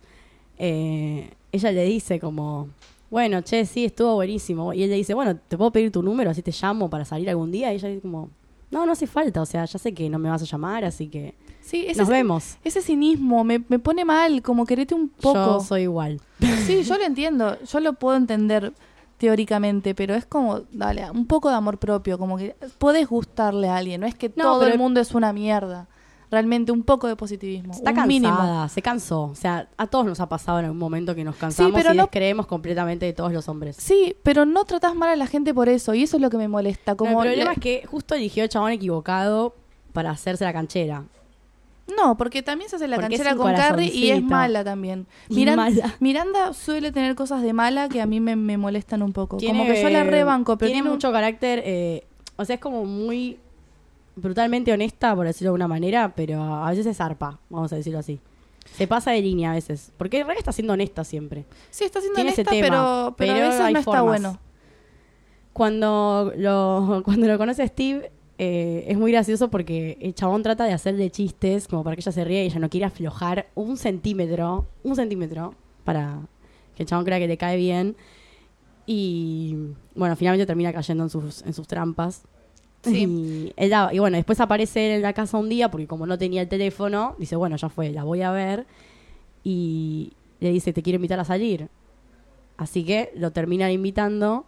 eh, 0.58 1.32
ella 1.56 1.72
le 1.72 1.84
dice 1.86 2.20
como, 2.20 2.70
bueno, 3.10 3.42
che, 3.42 3.66
sí, 3.66 3.86
estuvo 3.86 4.16
buenísimo. 4.16 4.74
Y 4.74 4.84
él 4.84 4.90
le 4.90 4.96
dice, 4.96 5.14
bueno, 5.14 5.36
¿te 5.36 5.58
puedo 5.58 5.72
pedir 5.72 5.92
tu 5.92 6.02
número? 6.04 6.32
Así 6.32 6.42
te 6.42 6.52
llamo 6.52 6.90
para 6.90 7.06
salir 7.06 7.30
algún 7.30 7.52
día. 7.52 7.72
Y 7.74 7.78
ella 7.78 7.90
dice 7.90 8.02
como, 8.02 8.30
no, 8.72 8.86
no 8.86 8.92
hace 8.92 9.08
falta. 9.08 9.42
O 9.42 9.46
sea, 9.46 9.66
ya 9.66 9.80
sé 9.80 9.94
que 9.94 10.10
no 10.10 10.20
me 10.20 10.30
vas 10.30 10.42
a 10.42 10.46
llamar, 10.46 10.86
así 10.86 11.08
que 11.08 11.36
Sí, 11.62 11.86
ese, 11.88 12.00
nos 12.02 12.10
vemos. 12.10 12.58
ese 12.64 12.82
cinismo 12.82 13.44
me, 13.44 13.64
me 13.68 13.80
pone 13.80 14.06
mal, 14.06 14.42
como 14.44 14.66
querete 14.66 14.94
un 14.94 15.10
poco. 15.10 15.34
Yo 15.34 15.60
soy 15.62 15.82
igual. 15.84 16.22
Sí, 16.66 16.84
yo 16.84 16.98
lo 16.98 17.04
entiendo, 17.04 17.58
yo 17.64 17.80
lo 17.80 17.94
puedo 17.94 18.16
entender 18.16 18.72
teóricamente, 19.18 19.96
pero 19.96 20.14
es 20.14 20.26
como, 20.26 20.62
dale, 20.72 21.10
un 21.10 21.26
poco 21.26 21.50
de 21.50 21.56
amor 21.56 21.78
propio, 21.80 22.18
como 22.18 22.38
que 22.38 22.56
podés 22.78 23.08
gustarle 23.08 23.68
a 23.70 23.78
alguien, 23.78 24.02
no 24.02 24.08
es 24.08 24.16
que 24.16 24.30
No, 24.36 24.44
todo 24.44 24.68
el 24.68 24.78
mundo 24.78 25.00
es 25.00 25.14
una 25.16 25.34
mierda. 25.34 25.88
Realmente 26.32 26.72
un 26.72 26.84
poco 26.84 27.08
de 27.08 27.16
positivismo, 27.16 27.72
Está 27.74 27.92
un 27.92 27.96
cansada, 27.96 28.08
mínimo. 28.08 28.70
se 28.70 28.82
cansó. 28.82 29.24
O 29.24 29.36
sea, 29.36 29.68
a 29.78 29.88
todos 29.88 30.06
nos 30.06 30.20
ha 30.20 30.28
pasado 30.28 30.60
en 30.60 30.66
algún 30.66 30.80
momento 30.80 31.14
que 31.16 31.24
nos 31.24 31.36
cansamos 31.36 31.72
pero 31.76 31.94
y 31.94 31.98
no- 31.98 32.04
descreemos 32.04 32.48
completamente 32.48 33.06
de 33.06 33.14
todos 33.14 33.32
los 33.32 33.48
hombres. 33.48 33.76
Sí, 33.80 34.16
pero 34.24 34.46
no 34.46 34.66
tratás 34.66 34.96
mal 34.96 35.10
a 35.10 35.16
la 35.16 35.28
gente 35.28 35.54
por 35.54 35.70
eso, 35.70 35.94
y 35.94 36.04
eso 36.04 36.18
es 36.18 36.22
lo 36.22 36.30
que 36.30 36.38
me 36.38 36.48
molesta. 36.48 36.94
No, 36.94 36.98
Como 36.98 37.24
el 37.24 37.30
problema 37.30 37.52
le- 37.52 37.54
es 37.56 37.60
que 37.60 37.86
justo 37.88 38.16
eligió 38.16 38.44
el 38.44 38.50
chabón 38.50 38.72
equivocado 38.72 39.56
para 39.94 40.10
hacerse 40.12 40.44
la 40.44 40.52
canchera. 40.54 41.04
No, 41.96 42.18
porque 42.18 42.42
también 42.42 42.68
se 42.70 42.78
hace 42.78 42.88
la 42.88 42.96
Porque 42.96 43.10
canchera 43.10 43.36
con 43.36 43.54
Carrie 43.54 43.92
y 43.94 44.10
es 44.10 44.24
mala 44.24 44.64
también. 44.64 45.06
Y 45.30 45.36
Miran- 45.36 45.56
mala. 45.58 45.96
Miranda 46.00 46.54
suele 46.54 46.92
tener 46.92 47.14
cosas 47.14 47.44
de 47.44 47.54
mala 47.54 47.90
que 47.90 48.02
a 48.02 48.08
mí 48.08 48.20
me, 48.20 48.36
me 48.36 48.58
molestan 48.58 49.04
un 49.04 49.14
poco. 49.14 49.38
Tiene- 49.38 49.60
como 49.60 49.72
que 49.72 49.80
yo 49.82 49.90
la 49.90 50.04
rebanco, 50.04 50.58
pero 50.58 50.68
tiene, 50.70 50.78
tiene 50.82 50.90
un- 50.90 50.96
mucho 50.96 51.12
carácter, 51.12 51.62
eh, 51.64 52.04
o 52.38 52.44
sea, 52.44 52.56
es 52.56 52.60
como 52.62 52.86
muy 52.86 53.38
brutalmente 54.16 54.72
honesta, 54.72 55.16
por 55.16 55.26
decirlo 55.26 55.48
de 55.48 55.50
alguna 55.50 55.68
manera, 55.68 56.14
pero 56.16 56.42
a 56.42 56.70
veces 56.70 56.86
es 56.86 56.98
zarpa, 56.98 57.40
vamos 57.50 57.72
a 57.74 57.76
decirlo 57.76 58.00
así. 58.00 58.20
Se 58.74 58.88
pasa 58.88 59.12
de 59.12 59.22
línea 59.22 59.52
a 59.52 59.56
veces, 59.56 59.92
porque 59.98 60.18
en 60.18 60.24
realidad 60.24 60.40
está 60.40 60.52
siendo 60.52 60.74
honesta 60.74 61.04
siempre. 61.04 61.46
Sí, 61.70 61.84
está 61.84 62.00
siendo 62.00 62.16
tiene 62.16 62.32
ese 62.32 62.42
honesta, 62.42 62.52
tema, 62.52 62.68
pero, 62.68 63.16
pero, 63.18 63.34
pero 63.34 63.46
a 63.46 63.50
veces 63.50 63.74
no 63.74 63.80
está 63.80 64.02
bueno. 64.02 64.40
Cuando 65.54 66.34
lo, 66.36 67.02
cuando 67.06 67.28
lo 67.28 67.38
conoce 67.38 67.68
Steve, 67.68 68.12
eh, 68.38 68.86
es 68.88 68.98
muy 68.98 69.12
gracioso 69.12 69.50
porque 69.50 69.98
el 70.02 70.14
chabón 70.14 70.44
trata 70.44 70.66
de 70.66 70.74
hacerle 70.74 71.10
chistes 71.10 71.68
como 71.68 71.84
para 71.84 71.96
que 71.96 72.02
ella 72.02 72.12
se 72.12 72.26
ría 72.26 72.44
y 72.44 72.48
ella 72.48 72.60
no 72.60 72.70
quiere 72.70 72.86
aflojar 72.86 73.48
un 73.56 73.78
centímetro, 73.78 74.68
un 74.84 74.96
centímetro, 74.96 75.56
para 75.86 76.20
que 76.76 76.84
el 76.84 76.90
chabón 76.90 77.06
crea 77.06 77.20
que 77.20 77.28
le 77.28 77.38
cae 77.38 77.56
bien. 77.56 77.96
Y 78.86 79.56
bueno, 79.96 80.16
finalmente 80.16 80.46
termina 80.46 80.74
cayendo 80.74 81.04
en 81.06 81.10
sus, 81.10 81.44
en 81.44 81.54
sus 81.54 81.68
trampas. 81.68 82.24
Sí. 82.86 83.04
Y, 83.04 83.54
él 83.58 83.70
la- 83.70 83.90
y 83.94 84.00
bueno, 84.00 84.16
después 84.18 84.40
aparece 84.40 84.88
él 84.88 84.92
en 84.98 85.02
la 85.02 85.14
casa 85.14 85.38
un 85.38 85.50
día 85.50 85.70
porque 85.70 85.88
como 85.88 86.06
no 86.08 86.18
tenía 86.18 86.42
el 86.42 86.48
teléfono, 86.48 87.16
dice, 87.20 87.36
bueno, 87.36 87.56
ya 87.58 87.70
fue, 87.70 87.92
la 87.92 88.04
voy 88.04 88.22
a 88.22 88.32
ver. 88.32 88.66
Y 89.44 90.14
le 90.40 90.52
dice, 90.52 90.74
te 90.74 90.82
quiero 90.82 90.96
invitar 90.98 91.20
a 91.20 91.26
salir. 91.26 91.70
Así 92.58 92.84
que 92.86 93.12
lo 93.16 93.32
terminan 93.32 93.72
invitando 93.72 94.46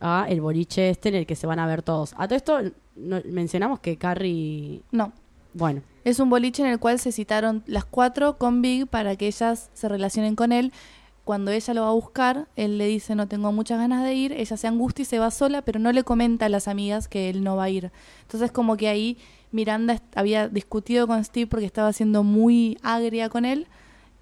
a 0.00 0.26
el 0.28 0.40
boliche 0.40 0.90
este 0.90 1.10
en 1.10 1.14
el 1.16 1.26
que 1.26 1.36
se 1.36 1.46
van 1.46 1.58
a 1.58 1.66
ver 1.66 1.82
todos. 1.82 2.14
A 2.16 2.26
todo 2.26 2.36
esto 2.36 2.58
no- 2.96 3.20
mencionamos 3.26 3.78
que 3.80 3.96
Carrie, 3.96 4.82
No. 4.90 5.12
bueno, 5.54 5.82
Es 6.04 6.18
un 6.18 6.28
boliche 6.30 6.62
en 6.64 6.68
el 6.68 6.80
cual 6.80 6.98
se 6.98 7.12
citaron 7.12 7.62
las 7.66 7.84
cuatro 7.84 8.36
con 8.36 8.60
Big 8.60 8.88
para 8.88 9.14
que 9.14 9.28
ellas 9.28 9.70
se 9.72 9.88
relacionen 9.88 10.34
con 10.34 10.50
él. 10.50 10.72
Cuando 11.24 11.52
ella 11.52 11.74
lo 11.74 11.82
va 11.82 11.88
a 11.88 11.92
buscar, 11.92 12.48
él 12.56 12.78
le 12.78 12.86
dice 12.86 13.14
no 13.14 13.28
tengo 13.28 13.52
muchas 13.52 13.78
ganas 13.78 14.04
de 14.04 14.14
ir, 14.14 14.32
ella 14.32 14.56
se 14.56 14.66
angustia 14.66 15.02
y 15.02 15.06
se 15.06 15.18
va 15.18 15.30
sola, 15.30 15.62
pero 15.62 15.78
no 15.78 15.92
le 15.92 16.02
comenta 16.02 16.46
a 16.46 16.48
las 16.48 16.66
amigas 16.66 17.06
que 17.06 17.30
él 17.30 17.44
no 17.44 17.56
va 17.56 17.64
a 17.64 17.70
ir. 17.70 17.92
Entonces 18.22 18.50
como 18.50 18.76
que 18.76 18.88
ahí 18.88 19.18
Miranda 19.52 20.02
había 20.14 20.48
discutido 20.48 21.06
con 21.06 21.22
Steve 21.24 21.46
porque 21.46 21.66
estaba 21.66 21.92
siendo 21.92 22.24
muy 22.24 22.78
agria 22.82 23.28
con 23.28 23.44
él 23.44 23.68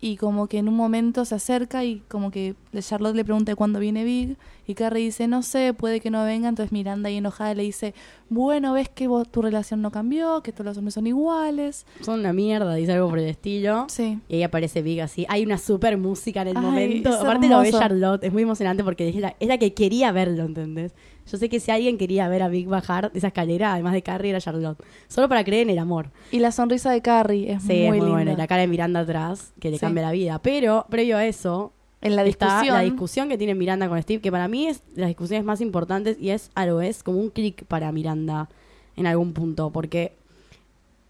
y 0.01 0.17
como 0.17 0.47
que 0.47 0.59
en 0.59 0.69
un 0.69 0.77
momento 0.77 1.25
se 1.25 1.35
acerca 1.35 1.85
y 1.85 2.03
como 2.09 2.31
que 2.31 2.55
Charlotte 2.79 3.15
le 3.15 3.25
pregunta 3.25 3.55
cuándo 3.55 3.79
viene 3.79 4.03
Big 4.05 4.37
y 4.67 4.75
Carrie 4.75 5.05
dice 5.05 5.29
no 5.29 5.43
sé, 5.43 5.75
puede 5.75 6.01
que 6.01 6.11
no 6.11 6.25
venga, 6.25 6.49
entonces 6.49 6.73
Miranda 6.73 7.09
ahí 7.09 7.19
enojada 7.19 7.55
le 7.55 7.65
dice 7.65 7.95
bueno, 8.31 8.73
ves 8.73 8.89
que 8.89 9.09
vos, 9.09 9.29
tu 9.29 9.43
relación 9.43 9.83
no 9.83 9.91
cambió, 9.91 10.41
que 10.43 10.53
todos 10.53 10.67
los 10.67 10.79
hombres 10.79 10.95
son 10.95 11.07
iguales. 11.09 11.85
son 12.01 12.21
una 12.21 12.33
mierda, 12.33 12.75
dice 12.75 12.93
algo 12.93 13.11
por 13.11 13.19
el 13.19 13.29
estilo. 13.29 13.87
Sí. 13.89 14.21
Y 14.29 14.37
ahí 14.37 14.43
aparece 14.45 14.83
Big 14.83 15.01
así. 15.01 15.27
Hay 15.29 15.45
una 15.45 15.59
super 15.59 15.99
música 15.99 16.43
en 16.43 16.49
el 16.49 16.57
Ay, 16.57 16.63
momento. 16.63 17.13
Aparte 17.13 17.49
lo 17.49 17.61
ve. 17.61 17.73
Charlotte. 17.73 18.23
Es 18.23 18.33
muy 18.33 18.45
emocionante 18.45 18.85
porque 18.85 19.09
es 19.09 19.17
la, 19.17 19.35
es 19.41 19.49
la 19.49 19.59
que 19.59 19.75
quería 19.75 20.13
verlo, 20.13 20.45
¿entendés? 20.45 20.95
Yo 21.31 21.39
sé 21.39 21.49
que 21.49 21.61
si 21.61 21.71
alguien 21.71 21.97
quería 21.99 22.29
ver 22.29 22.43
a 22.43 22.49
Big 22.49 22.67
bajar 22.67 23.13
de 23.13 23.19
esa 23.19 23.29
escalera, 23.29 23.73
además 23.75 23.93
de 23.93 24.03
Carrie, 24.03 24.31
era 24.31 24.41
Charlotte. 24.41 24.83
Solo 25.09 25.29
para 25.29 25.45
creer 25.45 25.63
en 25.65 25.71
el 25.71 25.79
amor. 25.79 26.11
Y 26.31 26.41
la 26.41 26.51
sonrisa 26.53 26.91
de 26.91 27.03
Carrie 27.03 27.53
es 27.53 27.63
Sí, 27.63 27.69
muy, 27.69 27.75
es 27.77 27.89
muy 27.89 27.99
linda. 27.99 28.13
bueno. 28.13 28.33
Y 28.33 28.37
la 28.37 28.47
cara 28.47 28.63
de 28.63 28.67
Miranda 28.67 29.01
atrás, 29.01 29.53
que 29.61 29.71
le 29.71 29.77
Sí. 29.77 29.81
cambia 29.81 30.03
la 30.03 30.13
vida. 30.13 30.41
Pero, 30.43 30.87
previo 30.91 31.17
a 31.17 31.25
eso, 31.27 31.73
En 32.03 32.17
la 32.17 32.25
está 32.25 32.47
discusión. 32.47 32.75
la 32.77 32.81
discusión 32.83 33.29
que 33.29 33.39
tiene 33.39 33.55
Miranda 33.55 33.89
con 33.89 34.01
Steve, 34.03 34.21
que 34.21 34.33
para 34.33 34.49
mí 34.49 34.67
es 34.67 34.83
de 34.95 35.03
las 35.03 35.09
discusiones 35.09 35.45
más 35.45 35.61
importantes 35.61 36.17
y 36.19 36.31
es 36.31 36.51
algo, 36.55 36.81
es 36.81 37.03
como 37.03 37.19
un 37.19 37.31
clic 37.31 37.65
para 37.67 37.93
Miranda 37.93 38.49
en 38.97 39.07
algún 39.07 39.33
punto, 39.35 39.71
porque 39.71 40.13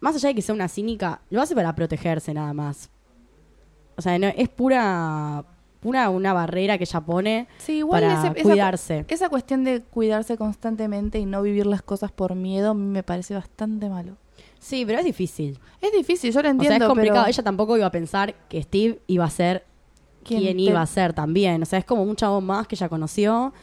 más 0.01 0.17
allá 0.17 0.29
de 0.31 0.35
que 0.35 0.43
sea 0.43 0.55
una 0.55 0.69
cínica, 0.69 1.21
lo 1.31 1.41
hace 1.41 1.55
para 1.55 1.75
protegerse 1.75 2.35
nada 2.35 2.53
más. 2.53 2.91
O 3.97 4.03
sea, 4.03 4.19
no, 4.19 4.29
es 4.29 4.49
pura, 4.49 5.45
pura 5.81 6.09
una 6.11 6.33
barrera 6.33 6.77
que 6.79 6.85
ella 6.85 7.01
pone 7.01 7.49
sí, 7.59 7.79
igual 7.79 8.03
para 8.03 8.31
ese- 8.33 8.43
cuidarse. 8.43 9.05
esa 9.09 9.29
cuestión 9.29 9.65
de 9.65 9.81
cuidarse 9.83 10.37
constantemente 10.37 11.19
y 11.19 11.25
no 11.27 11.43
vivir 11.43 11.67
las 11.67 11.83
cosas 11.83 12.13
por 12.13 12.35
miedo 12.35 12.71
a 12.71 12.75
mí 12.75 12.85
me 12.87 13.03
parece 13.03 13.35
bastante 13.35 13.89
malo. 13.89 14.17
Sí, 14.59 14.85
pero 14.85 14.99
es 14.99 15.05
difícil. 15.07 15.59
Es 15.81 15.91
difícil, 15.93 16.33
yo 16.33 16.43
lo 16.43 16.49
o 16.49 16.51
entiendo, 16.51 16.77
sea, 16.77 16.85
es 16.87 16.89
complicado. 16.89 17.23
pero 17.25 17.31
Ella 17.31 17.43
tampoco 17.43 17.77
iba 17.79 17.87
a 17.87 17.91
pensar 17.91 18.35
que 18.49 18.63
Steve 18.63 19.01
iba 19.07 19.25
a 19.25 19.31
ser 19.31 19.65
¿Quién 20.23 20.41
quien 20.43 20.57
te- 20.59 20.63
iba 20.65 20.83
a 20.83 20.87
ser 20.87 21.15
también. 21.15 21.63
O 21.63 21.67
sea, 21.67 21.79
es 21.79 21.85
como 21.87 22.03
un 22.03 22.15
chavo 22.15 22.43
más 22.43 22.67
que 22.67 22.75
ella 22.75 22.91
conoció, 22.91 23.55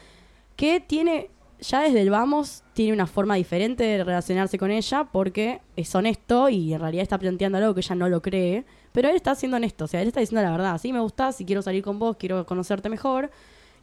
que 0.56 0.80
tiene, 0.80 1.30
ya 1.60 1.82
desde 1.82 2.02
el 2.02 2.10
vamos, 2.10 2.64
tiene 2.74 2.94
una 2.94 3.06
forma 3.06 3.36
diferente 3.36 3.84
de 3.84 4.04
relacionarse 4.04 4.58
con 4.58 4.72
ella 4.72 5.04
porque 5.12 5.62
es 5.76 5.94
honesto 5.94 6.50
y 6.50 6.74
en 6.74 6.80
realidad 6.80 7.04
está 7.04 7.20
planteando 7.20 7.60
algo 7.60 7.76
que 7.76 7.82
ella 7.82 7.96
no 7.96 8.10
lo 8.10 8.24
cree. 8.24 8.66
Pero 8.98 9.10
él 9.10 9.16
está 9.16 9.36
siendo 9.36 9.58
honesto, 9.58 9.86
o 9.86 9.88
sea, 9.88 10.02
él 10.02 10.08
está 10.08 10.22
diciendo 10.22 10.42
la 10.42 10.50
verdad. 10.50 10.82
Sí, 10.82 10.92
me 10.92 11.00
gustás, 11.00 11.36
si 11.36 11.46
quiero 11.46 11.62
salir 11.62 11.84
con 11.84 12.00
vos, 12.00 12.18
quiero 12.18 12.48
conocerte 12.48 12.90
mejor. 12.90 13.30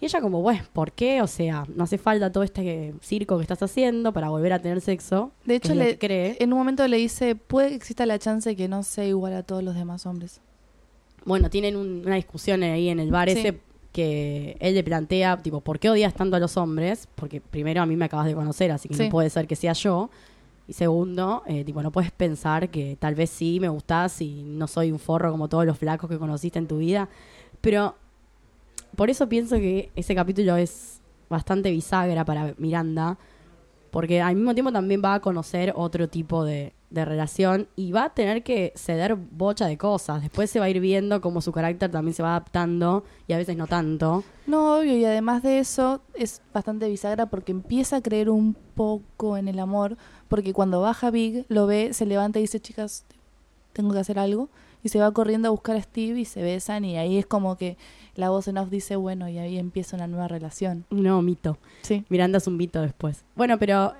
Y 0.00 0.06
ella 0.06 0.21
como, 0.21 0.42
bueno, 0.42 0.62
¿por 0.73 0.90
qué? 0.90 1.23
O 1.23 1.28
sea, 1.28 1.64
no 1.73 1.85
hace 1.85 1.99
falta 1.99 2.33
todo 2.33 2.42
este 2.42 2.94
circo 3.00 3.37
que 3.37 3.42
estás 3.42 3.62
haciendo 3.62 4.12
para 4.12 4.28
volver 4.28 4.52
a 4.52 4.59
tener 4.59 4.80
sexo. 4.80 5.30
de 5.44 5.54
hecho 5.54 5.73
le, 5.73 5.99
cree. 5.99 6.37
en 6.40 6.52
un 6.52 6.59
momento 6.59 6.88
le 6.88 6.97
dice, 6.97 7.37
puede 7.37 7.68
que 7.68 7.75
exista 7.76 8.06
la 8.06 8.18
chance 8.18 8.49
de 8.50 8.56
que 8.56 8.66
no 8.66 8.83
sea 8.83 9.04
igual 9.06 9.35
a 9.35 9.44
todos 9.44 9.62
los 9.62 9.76
demás 9.76 10.04
hombres. 10.04 10.40
Bueno, 11.25 11.49
tienen 11.49 11.76
un- 11.76 12.02
una 12.04 12.16
discusión 12.16 12.64
ahí 12.64 12.88
en 12.88 12.99
el 12.99 13.12
bar 13.12 13.30
Sí. 13.30 13.38
ese 13.38 13.61
que 13.92 14.56
él 14.59 14.75
le 14.75 14.83
plantea, 14.83 15.37
tipo, 15.42 15.61
¿por 15.61 15.78
qué 15.78 15.90
odias 15.90 16.12
tanto 16.14 16.35
a 16.35 16.40
los 16.40 16.56
hombres? 16.56 17.06
Porque 17.14 17.40
primero 17.40 17.80
a 17.83 17.87
mí 17.87 17.94
me 17.94 18.06
acabas 18.06 18.26
de 18.26 18.35
conocer, 18.35 18.73
así 18.73 18.88
que 18.88 18.97
Sí. 18.97 19.04
no 19.04 19.11
puede 19.11 19.30
ser 19.30 19.47
que 19.47 19.54
sea 19.54 19.75
yo. 19.75 20.11
Y 20.66 20.73
segundo, 20.73 21.42
eh, 21.47 21.64
tipo, 21.64 21.83
no 21.83 21.92
puedes 21.92 22.11
pensar 22.11 22.71
que 22.71 22.97
tal 22.99 23.14
vez 23.14 23.30
sí 23.30 23.59
me 23.61 23.68
gustás 23.68 24.21
y 24.21 24.42
no 24.42 24.66
soy 24.66 24.92
un 24.92 24.99
forro 24.99 25.30
como 25.30 25.49
todos 25.49 25.66
los 25.66 25.78
flacos 25.78 26.09
que 26.09 26.18
conociste 26.18 26.59
en 26.59 26.66
tu 26.66 26.78
vida. 26.78 27.09
Pero 27.61 27.97
por 28.97 29.11
eso 29.11 29.28
pienso 29.28 29.56
que 29.56 29.90
ese 29.94 30.14
capítulo 30.14 30.56
es 30.56 31.00
bastante 31.28 31.71
bisagra 31.71 32.25
para 32.25 32.54
Miranda, 32.59 33.18
porque 33.90 34.21
al 34.23 34.37
mismo 34.37 34.54
tiempo 34.54 34.73
también 34.73 35.02
va 35.04 35.14
a 35.14 35.21
conocer 35.21 35.73
otro 35.76 36.09
tipo 36.09 36.44
de, 36.44 36.73
de 36.94 37.04
relación 37.04 37.68
y 37.76 37.92
va 37.92 38.04
a 38.04 38.14
tener 38.14 38.42
que 38.42 38.73
ceder 38.76 39.16
bocha 39.16 39.66
de 39.66 39.76
cosas. 39.76 40.23
Después 40.23 40.49
se 40.49 40.61
va 40.61 40.66
a 40.66 40.71
ir 40.71 40.80
viendo 40.80 41.21
cómo 41.21 41.40
su 41.40 41.52
carácter 41.52 41.90
también 41.90 42.14
se 42.14 42.23
va 42.23 42.30
adaptando 42.30 43.04
y 43.26 43.33
a 43.33 43.37
veces 43.37 43.56
no 43.56 43.66
tanto. 43.66 44.23
No, 44.47 44.78
obvio, 44.78 44.97
y 44.97 45.04
además 45.04 45.42
de 45.42 45.59
eso 45.59 46.00
es 46.14 46.40
bastante 46.52 46.88
bisagra 46.88 47.26
porque 47.26 47.52
empieza 47.52 47.97
a 47.97 48.00
creer 48.00 48.30
un 48.30 48.54
poco 48.75 49.37
en 49.37 49.49
el 49.49 49.59
amor, 49.59 49.97
porque 50.34 50.52
cuando 50.52 50.80
baja 50.80 51.12
Big, 51.12 51.44
lo 51.48 51.68
ve, 51.68 51.92
se 51.92 52.06
levanta 52.06 52.40
y 52.40 52.42
dice, 52.42 52.58
chicas, 52.58 53.04
tengo 53.72 53.92
que 53.92 54.00
hacer 54.00 54.18
algo, 54.18 54.48
y 54.82 54.88
se 54.88 54.98
va 54.98 55.12
corriendo 55.12 55.46
a 55.46 55.52
buscar 55.52 55.76
a 55.76 55.80
Steve 55.82 56.18
y 56.18 56.24
se 56.24 56.42
besan 56.42 56.84
y 56.84 56.96
ahí 56.96 57.18
es 57.18 57.24
como 57.26 57.56
que 57.56 57.76
la 58.16 58.30
voz 58.30 58.48
en 58.48 58.58
off 58.58 58.68
dice, 58.68 58.96
bueno, 58.96 59.28
y 59.28 59.38
ahí 59.38 59.58
empieza 59.58 59.94
una 59.94 60.08
nueva 60.08 60.26
relación. 60.26 60.86
No, 60.90 61.22
mito. 61.22 61.56
Sí. 61.82 62.04
Miranda 62.08 62.38
es 62.38 62.48
un 62.48 62.56
mito 62.56 62.82
después. 62.82 63.22
Bueno, 63.36 63.60
pero 63.60 63.92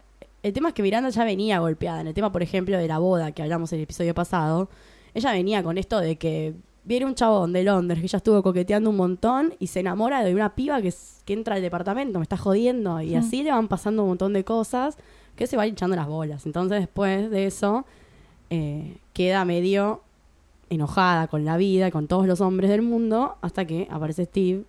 el 0.43 0.53
tema 0.53 0.71
es 0.71 0.75
que 0.75 0.83
Miranda 0.83 1.09
ya 1.11 1.23
venía 1.25 1.61
golpeada. 1.61 2.01
En 2.01 2.09
el 2.09 2.15
tema, 2.15 2.33
por 2.33 2.43
ejemplo, 2.43 2.77
de 2.77 2.89
la 2.89 2.99
boda 2.99 3.31
que 3.31 3.43
hablamos 3.43 3.73
en 3.73 3.79
el 3.79 3.85
episodio 3.85 4.13
pasado, 4.13 4.69
ella 5.15 5.31
venía 5.31 5.63
con 5.63 5.79
esto 5.79 6.01
de 6.01 6.17
que 6.17 6.55
viene 6.83 7.07
un 7.07 7.15
chabón 7.15 7.53
de 7.53 7.63
Londres 7.63 8.01
que 8.03 8.09
ya 8.09 8.19
estuvo 8.19 8.43
coqueteando 8.43 8.91
un 8.91 8.97
montón 8.97 9.55
y 9.61 9.69
se 9.69 9.79
enamora 9.81 10.25
de 10.25 10.35
una 10.35 10.57
piba 10.57 10.83
que, 10.83 10.89
es- 10.89 11.23
que 11.25 11.33
entra 11.33 11.55
al 11.55 11.63
departamento, 11.63 12.19
me 12.19 12.25
está 12.25 12.37
jodiendo. 12.37 13.01
Y 13.01 13.15
así 13.15 13.43
le 13.45 13.53
van 13.53 13.69
pasando 13.69 14.03
un 14.03 14.09
montón 14.09 14.33
de 14.35 14.45
cosas 14.45 14.99
que 15.37 15.47
se 15.47 15.57
va 15.57 15.67
echando 15.67 15.97
las 15.97 16.07
bolas. 16.07 16.47
Entonces 16.47 16.81
después 16.81 17.31
de 17.31 17.47
eso 17.47 17.85
eh, 18.51 18.97
queda 19.13 19.45
medio 19.45 20.03
enojada 20.71 21.27
con 21.29 21.45
la 21.45 21.57
vida, 21.57 21.91
con 21.91 22.07
todos 22.09 22.27
los 22.27 22.41
hombres 22.41 22.71
del 22.71 22.83
mundo, 22.83 23.37
hasta 23.43 23.65
que 23.65 23.87
aparece 23.91 24.25
Steve 24.25 24.65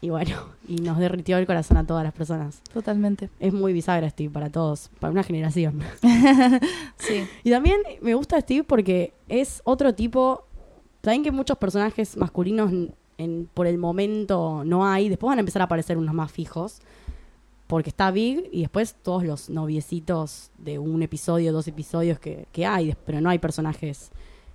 y 0.00 0.10
bueno, 0.10 0.36
y 0.68 0.76
nos 0.76 0.98
derritió 0.98 1.38
el 1.38 1.46
corazón 1.46 1.76
a 1.76 1.86
todas 1.86 2.04
las 2.04 2.12
personas. 2.12 2.60
Totalmente. 2.72 3.30
Es 3.40 3.52
muy 3.52 3.72
bisagra 3.72 4.08
Steve 4.10 4.30
para 4.30 4.50
todos, 4.50 4.90
para 5.00 5.10
una 5.12 5.22
generación. 5.22 5.80
Sí. 6.98 7.24
Y 7.42 7.50
también 7.50 7.80
me 8.00 8.14
gusta 8.14 8.40
Steve 8.40 8.62
porque 8.64 9.12
es 9.28 9.60
otro 9.64 9.92
tipo. 9.94 10.44
Saben 11.02 11.24
que 11.24 11.32
muchos 11.32 11.58
personajes 11.58 12.16
masculinos 12.16 12.72
en- 13.18 13.48
por 13.54 13.66
el 13.66 13.76
momento 13.78 14.62
no 14.64 14.86
hay. 14.86 15.08
Después 15.08 15.28
van 15.28 15.38
a 15.38 15.40
empezar 15.40 15.62
a 15.62 15.64
aparecer 15.66 15.98
unos 15.98 16.14
más 16.14 16.30
fijos. 16.30 16.80
Porque 17.72 17.88
está 17.88 18.10
Big 18.10 18.50
y 18.52 18.60
después 18.60 18.96
todos 19.02 19.24
los 19.24 19.48
noviecitos 19.48 20.50
de 20.58 20.78
un 20.78 21.02
episodio, 21.02 21.54
dos 21.54 21.66
episodios 21.68 22.18
que, 22.18 22.44
que 22.52 22.66
hay. 22.66 22.94
Pero 23.06 23.22
no 23.22 23.30
hay 23.30 23.38
personajes 23.38 24.10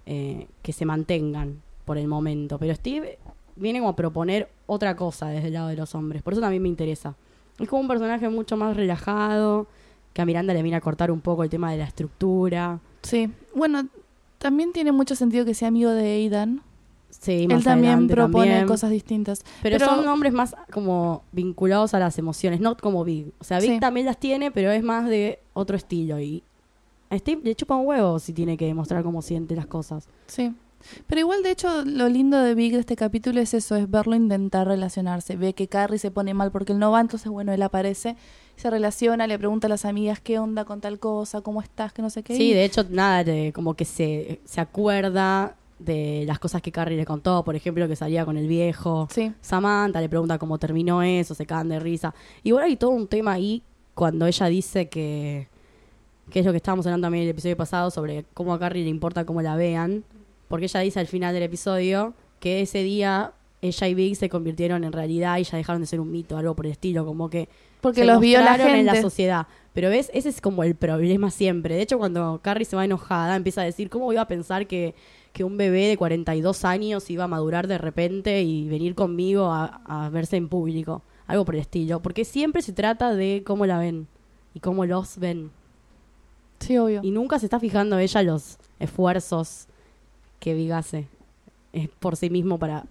eh, 0.06 0.46
que 0.62 0.72
se 0.72 0.86
mantengan 0.86 1.64
por 1.84 1.98
el 1.98 2.08
momento. 2.08 2.60
Pero 2.60 2.76
Steve 2.76 3.18
viene 3.56 3.80
como 3.80 3.90
a 3.90 3.96
proponer 3.96 4.50
otra 4.68 4.96
cosa 4.96 5.30
desde 5.30 5.48
el 5.48 5.56
lado 5.56 5.70
de 5.70 5.78
los 5.78 5.96
hombres. 5.96 6.22
Por 6.22 6.34
eso 6.34 6.44
también 6.44 6.62
me 6.62 6.70
interesa. 6.70 7.16
Es 7.58 7.68
como 7.68 7.82
un 7.82 7.88
personaje 7.88 8.30
mucho 8.30 8.56
más 8.56 8.78
relajado. 8.78 9.66
Que 10.14 10.22
a 10.22 10.26
Miranda 10.28 10.54
le 10.54 10.62
viene 10.62 10.78
a 10.78 10.82
cortar 10.82 11.10
un 11.10 11.22
poco 11.22 11.44
el 11.44 11.50
tema 11.50 11.72
de 11.72 11.78
la 11.80 11.86
estructura. 11.86 12.80
Sí. 13.02 13.32
Bueno, 13.56 13.88
también 14.38 14.74
tiene 14.74 14.92
mucho 14.92 15.16
sentido 15.16 15.44
que 15.44 15.56
sea 15.56 15.70
amigo 15.70 15.90
de 15.90 16.04
Aidan. 16.04 16.62
Sí, 17.20 17.48
más 17.48 17.58
Él 17.60 17.64
también 17.64 18.08
propone 18.08 18.48
también. 18.48 18.68
cosas 18.68 18.92
distintas. 18.92 19.44
Pero, 19.64 19.78
pero- 19.80 19.86
son 19.96 20.08
hombres 20.08 20.34
más 20.34 20.56
como 20.72 21.24
vinculados 21.32 21.94
a 21.94 22.00
las 22.00 22.18
emociones, 22.20 22.60
no 22.60 22.78
como 22.78 23.04
Big. 23.04 23.32
O 23.40 23.44
sea, 23.44 23.60
Big 23.60 23.72
Sí. 23.74 23.80
también 23.80 24.06
las 24.06 24.18
tiene, 24.20 24.52
pero 24.52 24.72
es 24.72 24.84
más 24.84 25.10
de 25.10 25.40
otro 25.54 25.76
estilo. 25.76 26.20
Y 26.20 26.44
a 27.10 27.18
Steve 27.18 27.42
le 27.44 27.56
chupa 27.56 27.76
un 27.76 27.88
huevo 27.88 28.20
si 28.20 28.34
tiene 28.34 28.56
que 28.58 28.66
demostrar 28.66 29.04
cómo 29.04 29.22
siente 29.22 29.56
las 29.56 29.66
cosas. 29.66 30.08
Sí. 30.28 30.54
Pero 31.08 31.22
igual, 31.22 31.42
de 31.42 31.50
hecho, 31.52 31.84
lo 31.86 32.08
lindo 32.08 32.38
de 32.40 32.54
Big 32.54 32.72
de 32.74 32.80
este 32.80 32.96
capítulo 32.96 33.42
es 33.42 33.56
eso, 33.56 33.76
es 33.76 33.90
verlo 33.90 34.16
intentar 34.16 34.68
relacionarse. 34.68 35.36
Ve 35.36 35.54
que 35.54 35.68
Carrie 35.68 35.98
se 35.98 36.12
pone 36.12 36.36
mal 36.36 36.52
porque 36.52 36.72
él 36.74 36.80
no 36.80 36.92
va, 36.92 37.02
entonces, 37.02 37.30
bueno, 37.32 37.52
él 37.52 37.64
aparece, 37.64 38.16
se 38.56 38.70
relaciona, 38.70 39.26
le 39.26 39.40
pregunta 39.40 39.66
a 39.66 39.70
las 39.70 39.86
amigas 39.86 40.20
qué 40.22 40.38
onda 40.38 40.66
con 40.66 40.80
tal 40.80 41.00
cosa, 41.00 41.42
cómo 41.42 41.62
estás, 41.64 41.94
que 41.94 42.04
no 42.04 42.12
sé 42.12 42.22
qué. 42.22 42.36
Sí, 42.38 42.54
de 42.54 42.64
hecho, 42.64 42.86
nada, 42.92 43.24
de- 43.24 43.52
como 43.54 43.74
que 43.74 43.86
se, 43.86 44.40
se 44.46 44.62
acuerda 44.62 45.56
de 45.80 46.24
las 46.26 46.40
cosas 46.40 46.62
que 46.62 46.72
Carrie 46.72 46.98
le 46.98 47.06
contó. 47.06 47.44
Por 47.44 47.56
ejemplo, 47.56 47.88
que 47.88 47.96
salía 47.96 48.26
con 48.26 48.38
el 48.38 48.48
viejo. 48.48 49.08
Sí, 49.12 49.34
Samantha 49.42 50.02
le 50.02 50.10
pregunta 50.10 50.38
cómo 50.38 50.58
terminó 50.58 51.02
eso, 51.02 51.36
se 51.36 51.46
cagan 51.46 51.70
de 51.70 51.80
risa. 51.80 52.14
Y 52.44 52.52
bueno, 52.52 52.68
hay 52.68 52.76
todo 52.76 52.92
un 52.92 53.08
tema 53.08 53.34
ahí 53.34 53.64
cuando 53.94 54.28
ella 54.28 54.46
dice 54.48 54.90
que, 54.90 55.48
que 56.30 56.40
es 56.40 56.46
lo 56.46 56.52
que 56.52 56.58
estábamos 56.58 56.86
hablando 56.86 57.06
también 57.06 57.24
en 57.24 57.30
el 57.30 57.32
episodio 57.32 57.58
pasado, 57.58 57.92
sobre 57.92 58.26
cómo 58.34 58.54
a 58.54 58.60
Carrie 58.60 58.84
le 58.84 58.90
importa 58.90 59.26
cómo 59.26 59.42
la 59.42 59.56
vean. 59.56 60.04
Porque 60.48 60.66
ella 60.66 60.80
dice 60.82 61.00
al 61.00 61.08
final 61.08 61.34
del 61.34 61.44
episodio 61.44 62.14
que 62.40 62.62
ese 62.62 62.84
día 62.84 63.34
ella 63.62 63.88
y 63.88 63.94
Big 63.94 64.16
se 64.16 64.30
convirtieron 64.30 64.84
en 64.84 64.92
realidad 64.92 65.38
y 65.38 65.44
ya 65.44 65.58
dejaron 65.58 65.82
de 65.82 65.88
ser 65.88 66.00
un 66.00 66.12
mito, 66.12 66.38
algo 66.38 66.56
por 66.56 66.66
el 66.66 66.74
estilo, 66.74 67.06
como 67.06 67.30
que 67.30 67.50
porque 67.82 68.02
se 68.02 68.06
los 68.06 68.20
vio 68.20 68.42
la 68.42 68.56
gente. 68.56 68.80
en 68.80 68.86
la 68.86 69.02
sociedad. 69.02 69.48
Pero 69.78 69.92
ves, 69.92 70.10
ese 70.12 70.30
es 70.30 70.42
como 70.42 70.64
el 70.64 70.74
problema 70.74 71.30
siempre. 71.30 71.76
De 71.76 71.84
hecho, 71.84 72.00
cuando 72.00 72.40
Carrie 72.42 72.66
se 72.66 72.76
va 72.76 72.84
enojada, 72.84 73.36
empieza 73.36 73.62
a 73.62 73.64
decir, 73.64 73.92
¿cómo 73.92 74.12
iba 74.12 74.24
a 74.24 74.28
pensar 74.28 74.66
que, 74.66 74.96
que 75.34 75.44
un 75.44 75.56
bebé 75.56 75.86
de 75.86 75.98
42 75.98 76.66
años 76.66 77.08
iba 77.12 77.26
a 77.26 77.28
madurar 77.28 77.68
de 77.68 77.78
repente 77.78 78.42
y 78.42 78.68
venir 78.68 78.96
conmigo 78.96 79.52
a, 79.52 79.82
a 79.86 80.10
verse 80.10 80.36
en 80.36 80.50
público? 80.50 81.04
Algo 81.28 81.46
por 81.46 81.54
el 81.54 81.62
estilo. 81.62 82.02
Porque 82.02 82.26
siempre 82.26 82.64
se 82.64 82.74
trata 82.74 83.14
de 83.14 83.44
cómo 83.46 83.68
la 83.68 83.78
ven 83.78 84.08
y 84.56 84.62
cómo 84.62 84.84
los 84.84 85.20
ven. 85.20 85.52
Sí, 86.58 86.76
obvio. 86.80 87.02
Y 87.04 87.12
nunca 87.12 87.38
se 87.38 87.46
está 87.46 87.60
fijando 87.60 88.00
ella 88.00 88.24
los 88.24 88.58
esfuerzos 88.80 89.68
que 90.40 90.56
Big 90.56 90.72
hace 90.72 91.08
eh, 91.74 91.88
por 92.00 92.16
sí 92.16 92.32
mismo 92.32 92.58
para 92.58 92.86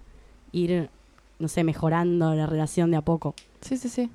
ir, 0.53 0.89
no 1.37 1.49
sé, 1.49 1.65
mejorando 1.65 2.33
la 2.33 2.45
relación 2.45 2.91
de 2.91 2.95
a 2.95 3.01
poco. 3.01 3.35
Sí, 3.59 3.75
sí, 3.75 3.89
sí. 3.89 4.09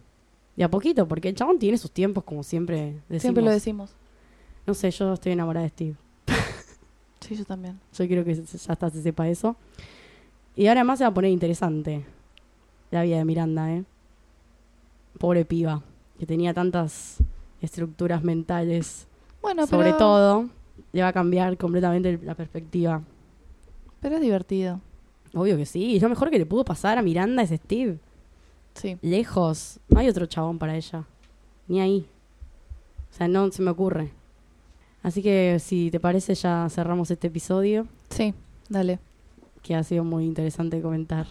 De 0.57 0.65
a 0.65 0.71
poquito, 0.71 1.09
porque 1.09 1.29
el 1.29 1.35
chabón 1.35 1.59
tiene 1.59 1.79
sus 1.79 1.91
tiempos, 1.91 2.25
como 2.25 2.43
siempre 2.43 3.01
decimos. 3.09 3.23
Siempre 3.23 3.43
lo 3.45 3.51
decimos. 3.51 3.97
No 4.67 4.75
sé, 4.75 4.91
yo 4.91 5.13
estoy 5.15 5.33
enamorada 5.33 5.65
de 5.65 5.71
Steve. 5.71 5.97
Sí, 7.21 7.37
yo 7.37 7.45
también. 7.45 7.79
Yo 7.97 8.07
quiero 8.07 8.25
que 8.25 8.35
ya 8.35 8.43
hasta 8.73 8.91
se 8.91 9.01
sepa 9.03 9.29
eso. 9.29 9.57
Y 10.57 10.67
ahora 10.67 10.85
más 10.85 10.99
se 10.99 11.05
va 11.05 11.09
a 11.09 11.15
poner 11.15 11.31
interesante 11.31 12.05
la 12.91 13.03
vida 13.03 13.17
de 13.19 13.25
Miranda, 13.25 13.73
¿eh? 13.73 13.85
Pobre 15.19 15.45
piba, 15.45 15.83
que 16.19 16.27
tenía 16.27 16.53
tantas 16.53 17.19
estructuras 17.61 18.23
mentales. 18.23 19.07
Bueno, 19.41 19.67
Sobre 19.67 19.89
pero, 19.89 19.99
todo, 19.99 20.49
le 20.93 21.03
va 21.03 21.09
a 21.09 21.13
cambiar 21.13 21.57
completamente 21.57 22.19
la 22.23 22.35
perspectiva. 22.35 23.03
pero 24.01 24.17
es 24.17 24.21
divertido. 24.21 24.81
Obvio 25.33 25.57
que 25.57 25.65
sí. 25.65 25.85
Y 25.95 26.01
lo 26.01 26.09
mejor 26.09 26.29
que 26.31 26.39
le 26.39 26.47
pudo 26.47 26.65
pasar 26.65 26.99
a 26.99 27.03
Miranda 27.03 27.43
es 27.43 27.51
Steve. 27.51 27.99
Sí. 28.75 28.99
Lejos. 29.03 29.79
No 29.89 30.01
hay 30.01 30.09
otro 30.09 30.27
chabón 30.27 30.59
para 30.59 30.77
ella. 30.77 31.05
Ni 31.69 31.81
ahí. 31.81 32.07
O 33.13 33.15
sea, 33.17 33.29
no 33.29 33.51
se 33.53 33.63
me 33.63 33.71
ocurre. 33.71 34.11
Así 35.03 35.23
que 35.23 35.59
si 35.61 35.91
te 35.91 36.01
parece 36.01 36.35
ya 36.35 36.69
cerramos 36.71 37.11
este 37.11 37.27
episodio, 37.27 37.87
Sí, 38.11 38.35
dale. 38.69 38.99
que 39.63 39.75
ha 39.75 39.83
sido 39.83 40.05
muy 40.05 40.25
interesante 40.25 40.81
comentar 40.81 41.27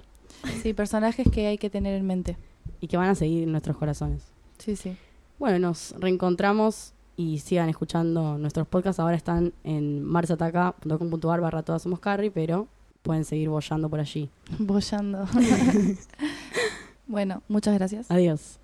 Sí, 0.62 0.74
personajes 0.74 1.28
que 1.32 1.48
hay 1.48 1.58
que 1.58 1.70
tener 1.70 1.96
en 1.96 2.06
mente. 2.06 2.38
y 2.80 2.88
que 2.88 2.98
van 2.98 3.10
a 3.10 3.16
seguir 3.16 3.44
en 3.44 3.52
nuestros 3.52 3.78
corazones. 3.78 4.24
Sí, 4.58 4.76
sí. 4.76 4.96
Bueno, 5.40 5.58
nos 5.60 5.96
reencontramos 6.00 6.94
y 7.16 7.40
sigan 7.40 7.70
escuchando 7.70 8.38
nuestros 8.38 8.68
podcasts. 8.68 9.00
Ahora 9.00 9.16
están 9.16 9.54
en 9.64 10.04
marsataca.com.ar 10.04 11.42
barra 11.42 11.64
todas 11.64 11.82
somos 11.82 12.00
Carrie, 12.00 12.30
pero 12.32 12.68
pueden 13.04 13.24
seguir 13.26 13.50
bollando 13.50 13.90
por 13.90 14.00
allí. 14.00 14.30
Bollando. 14.60 15.26
Bueno, 17.12 17.44
muchas 17.50 17.74
gracias. 17.74 18.10
Adiós. 18.10 18.58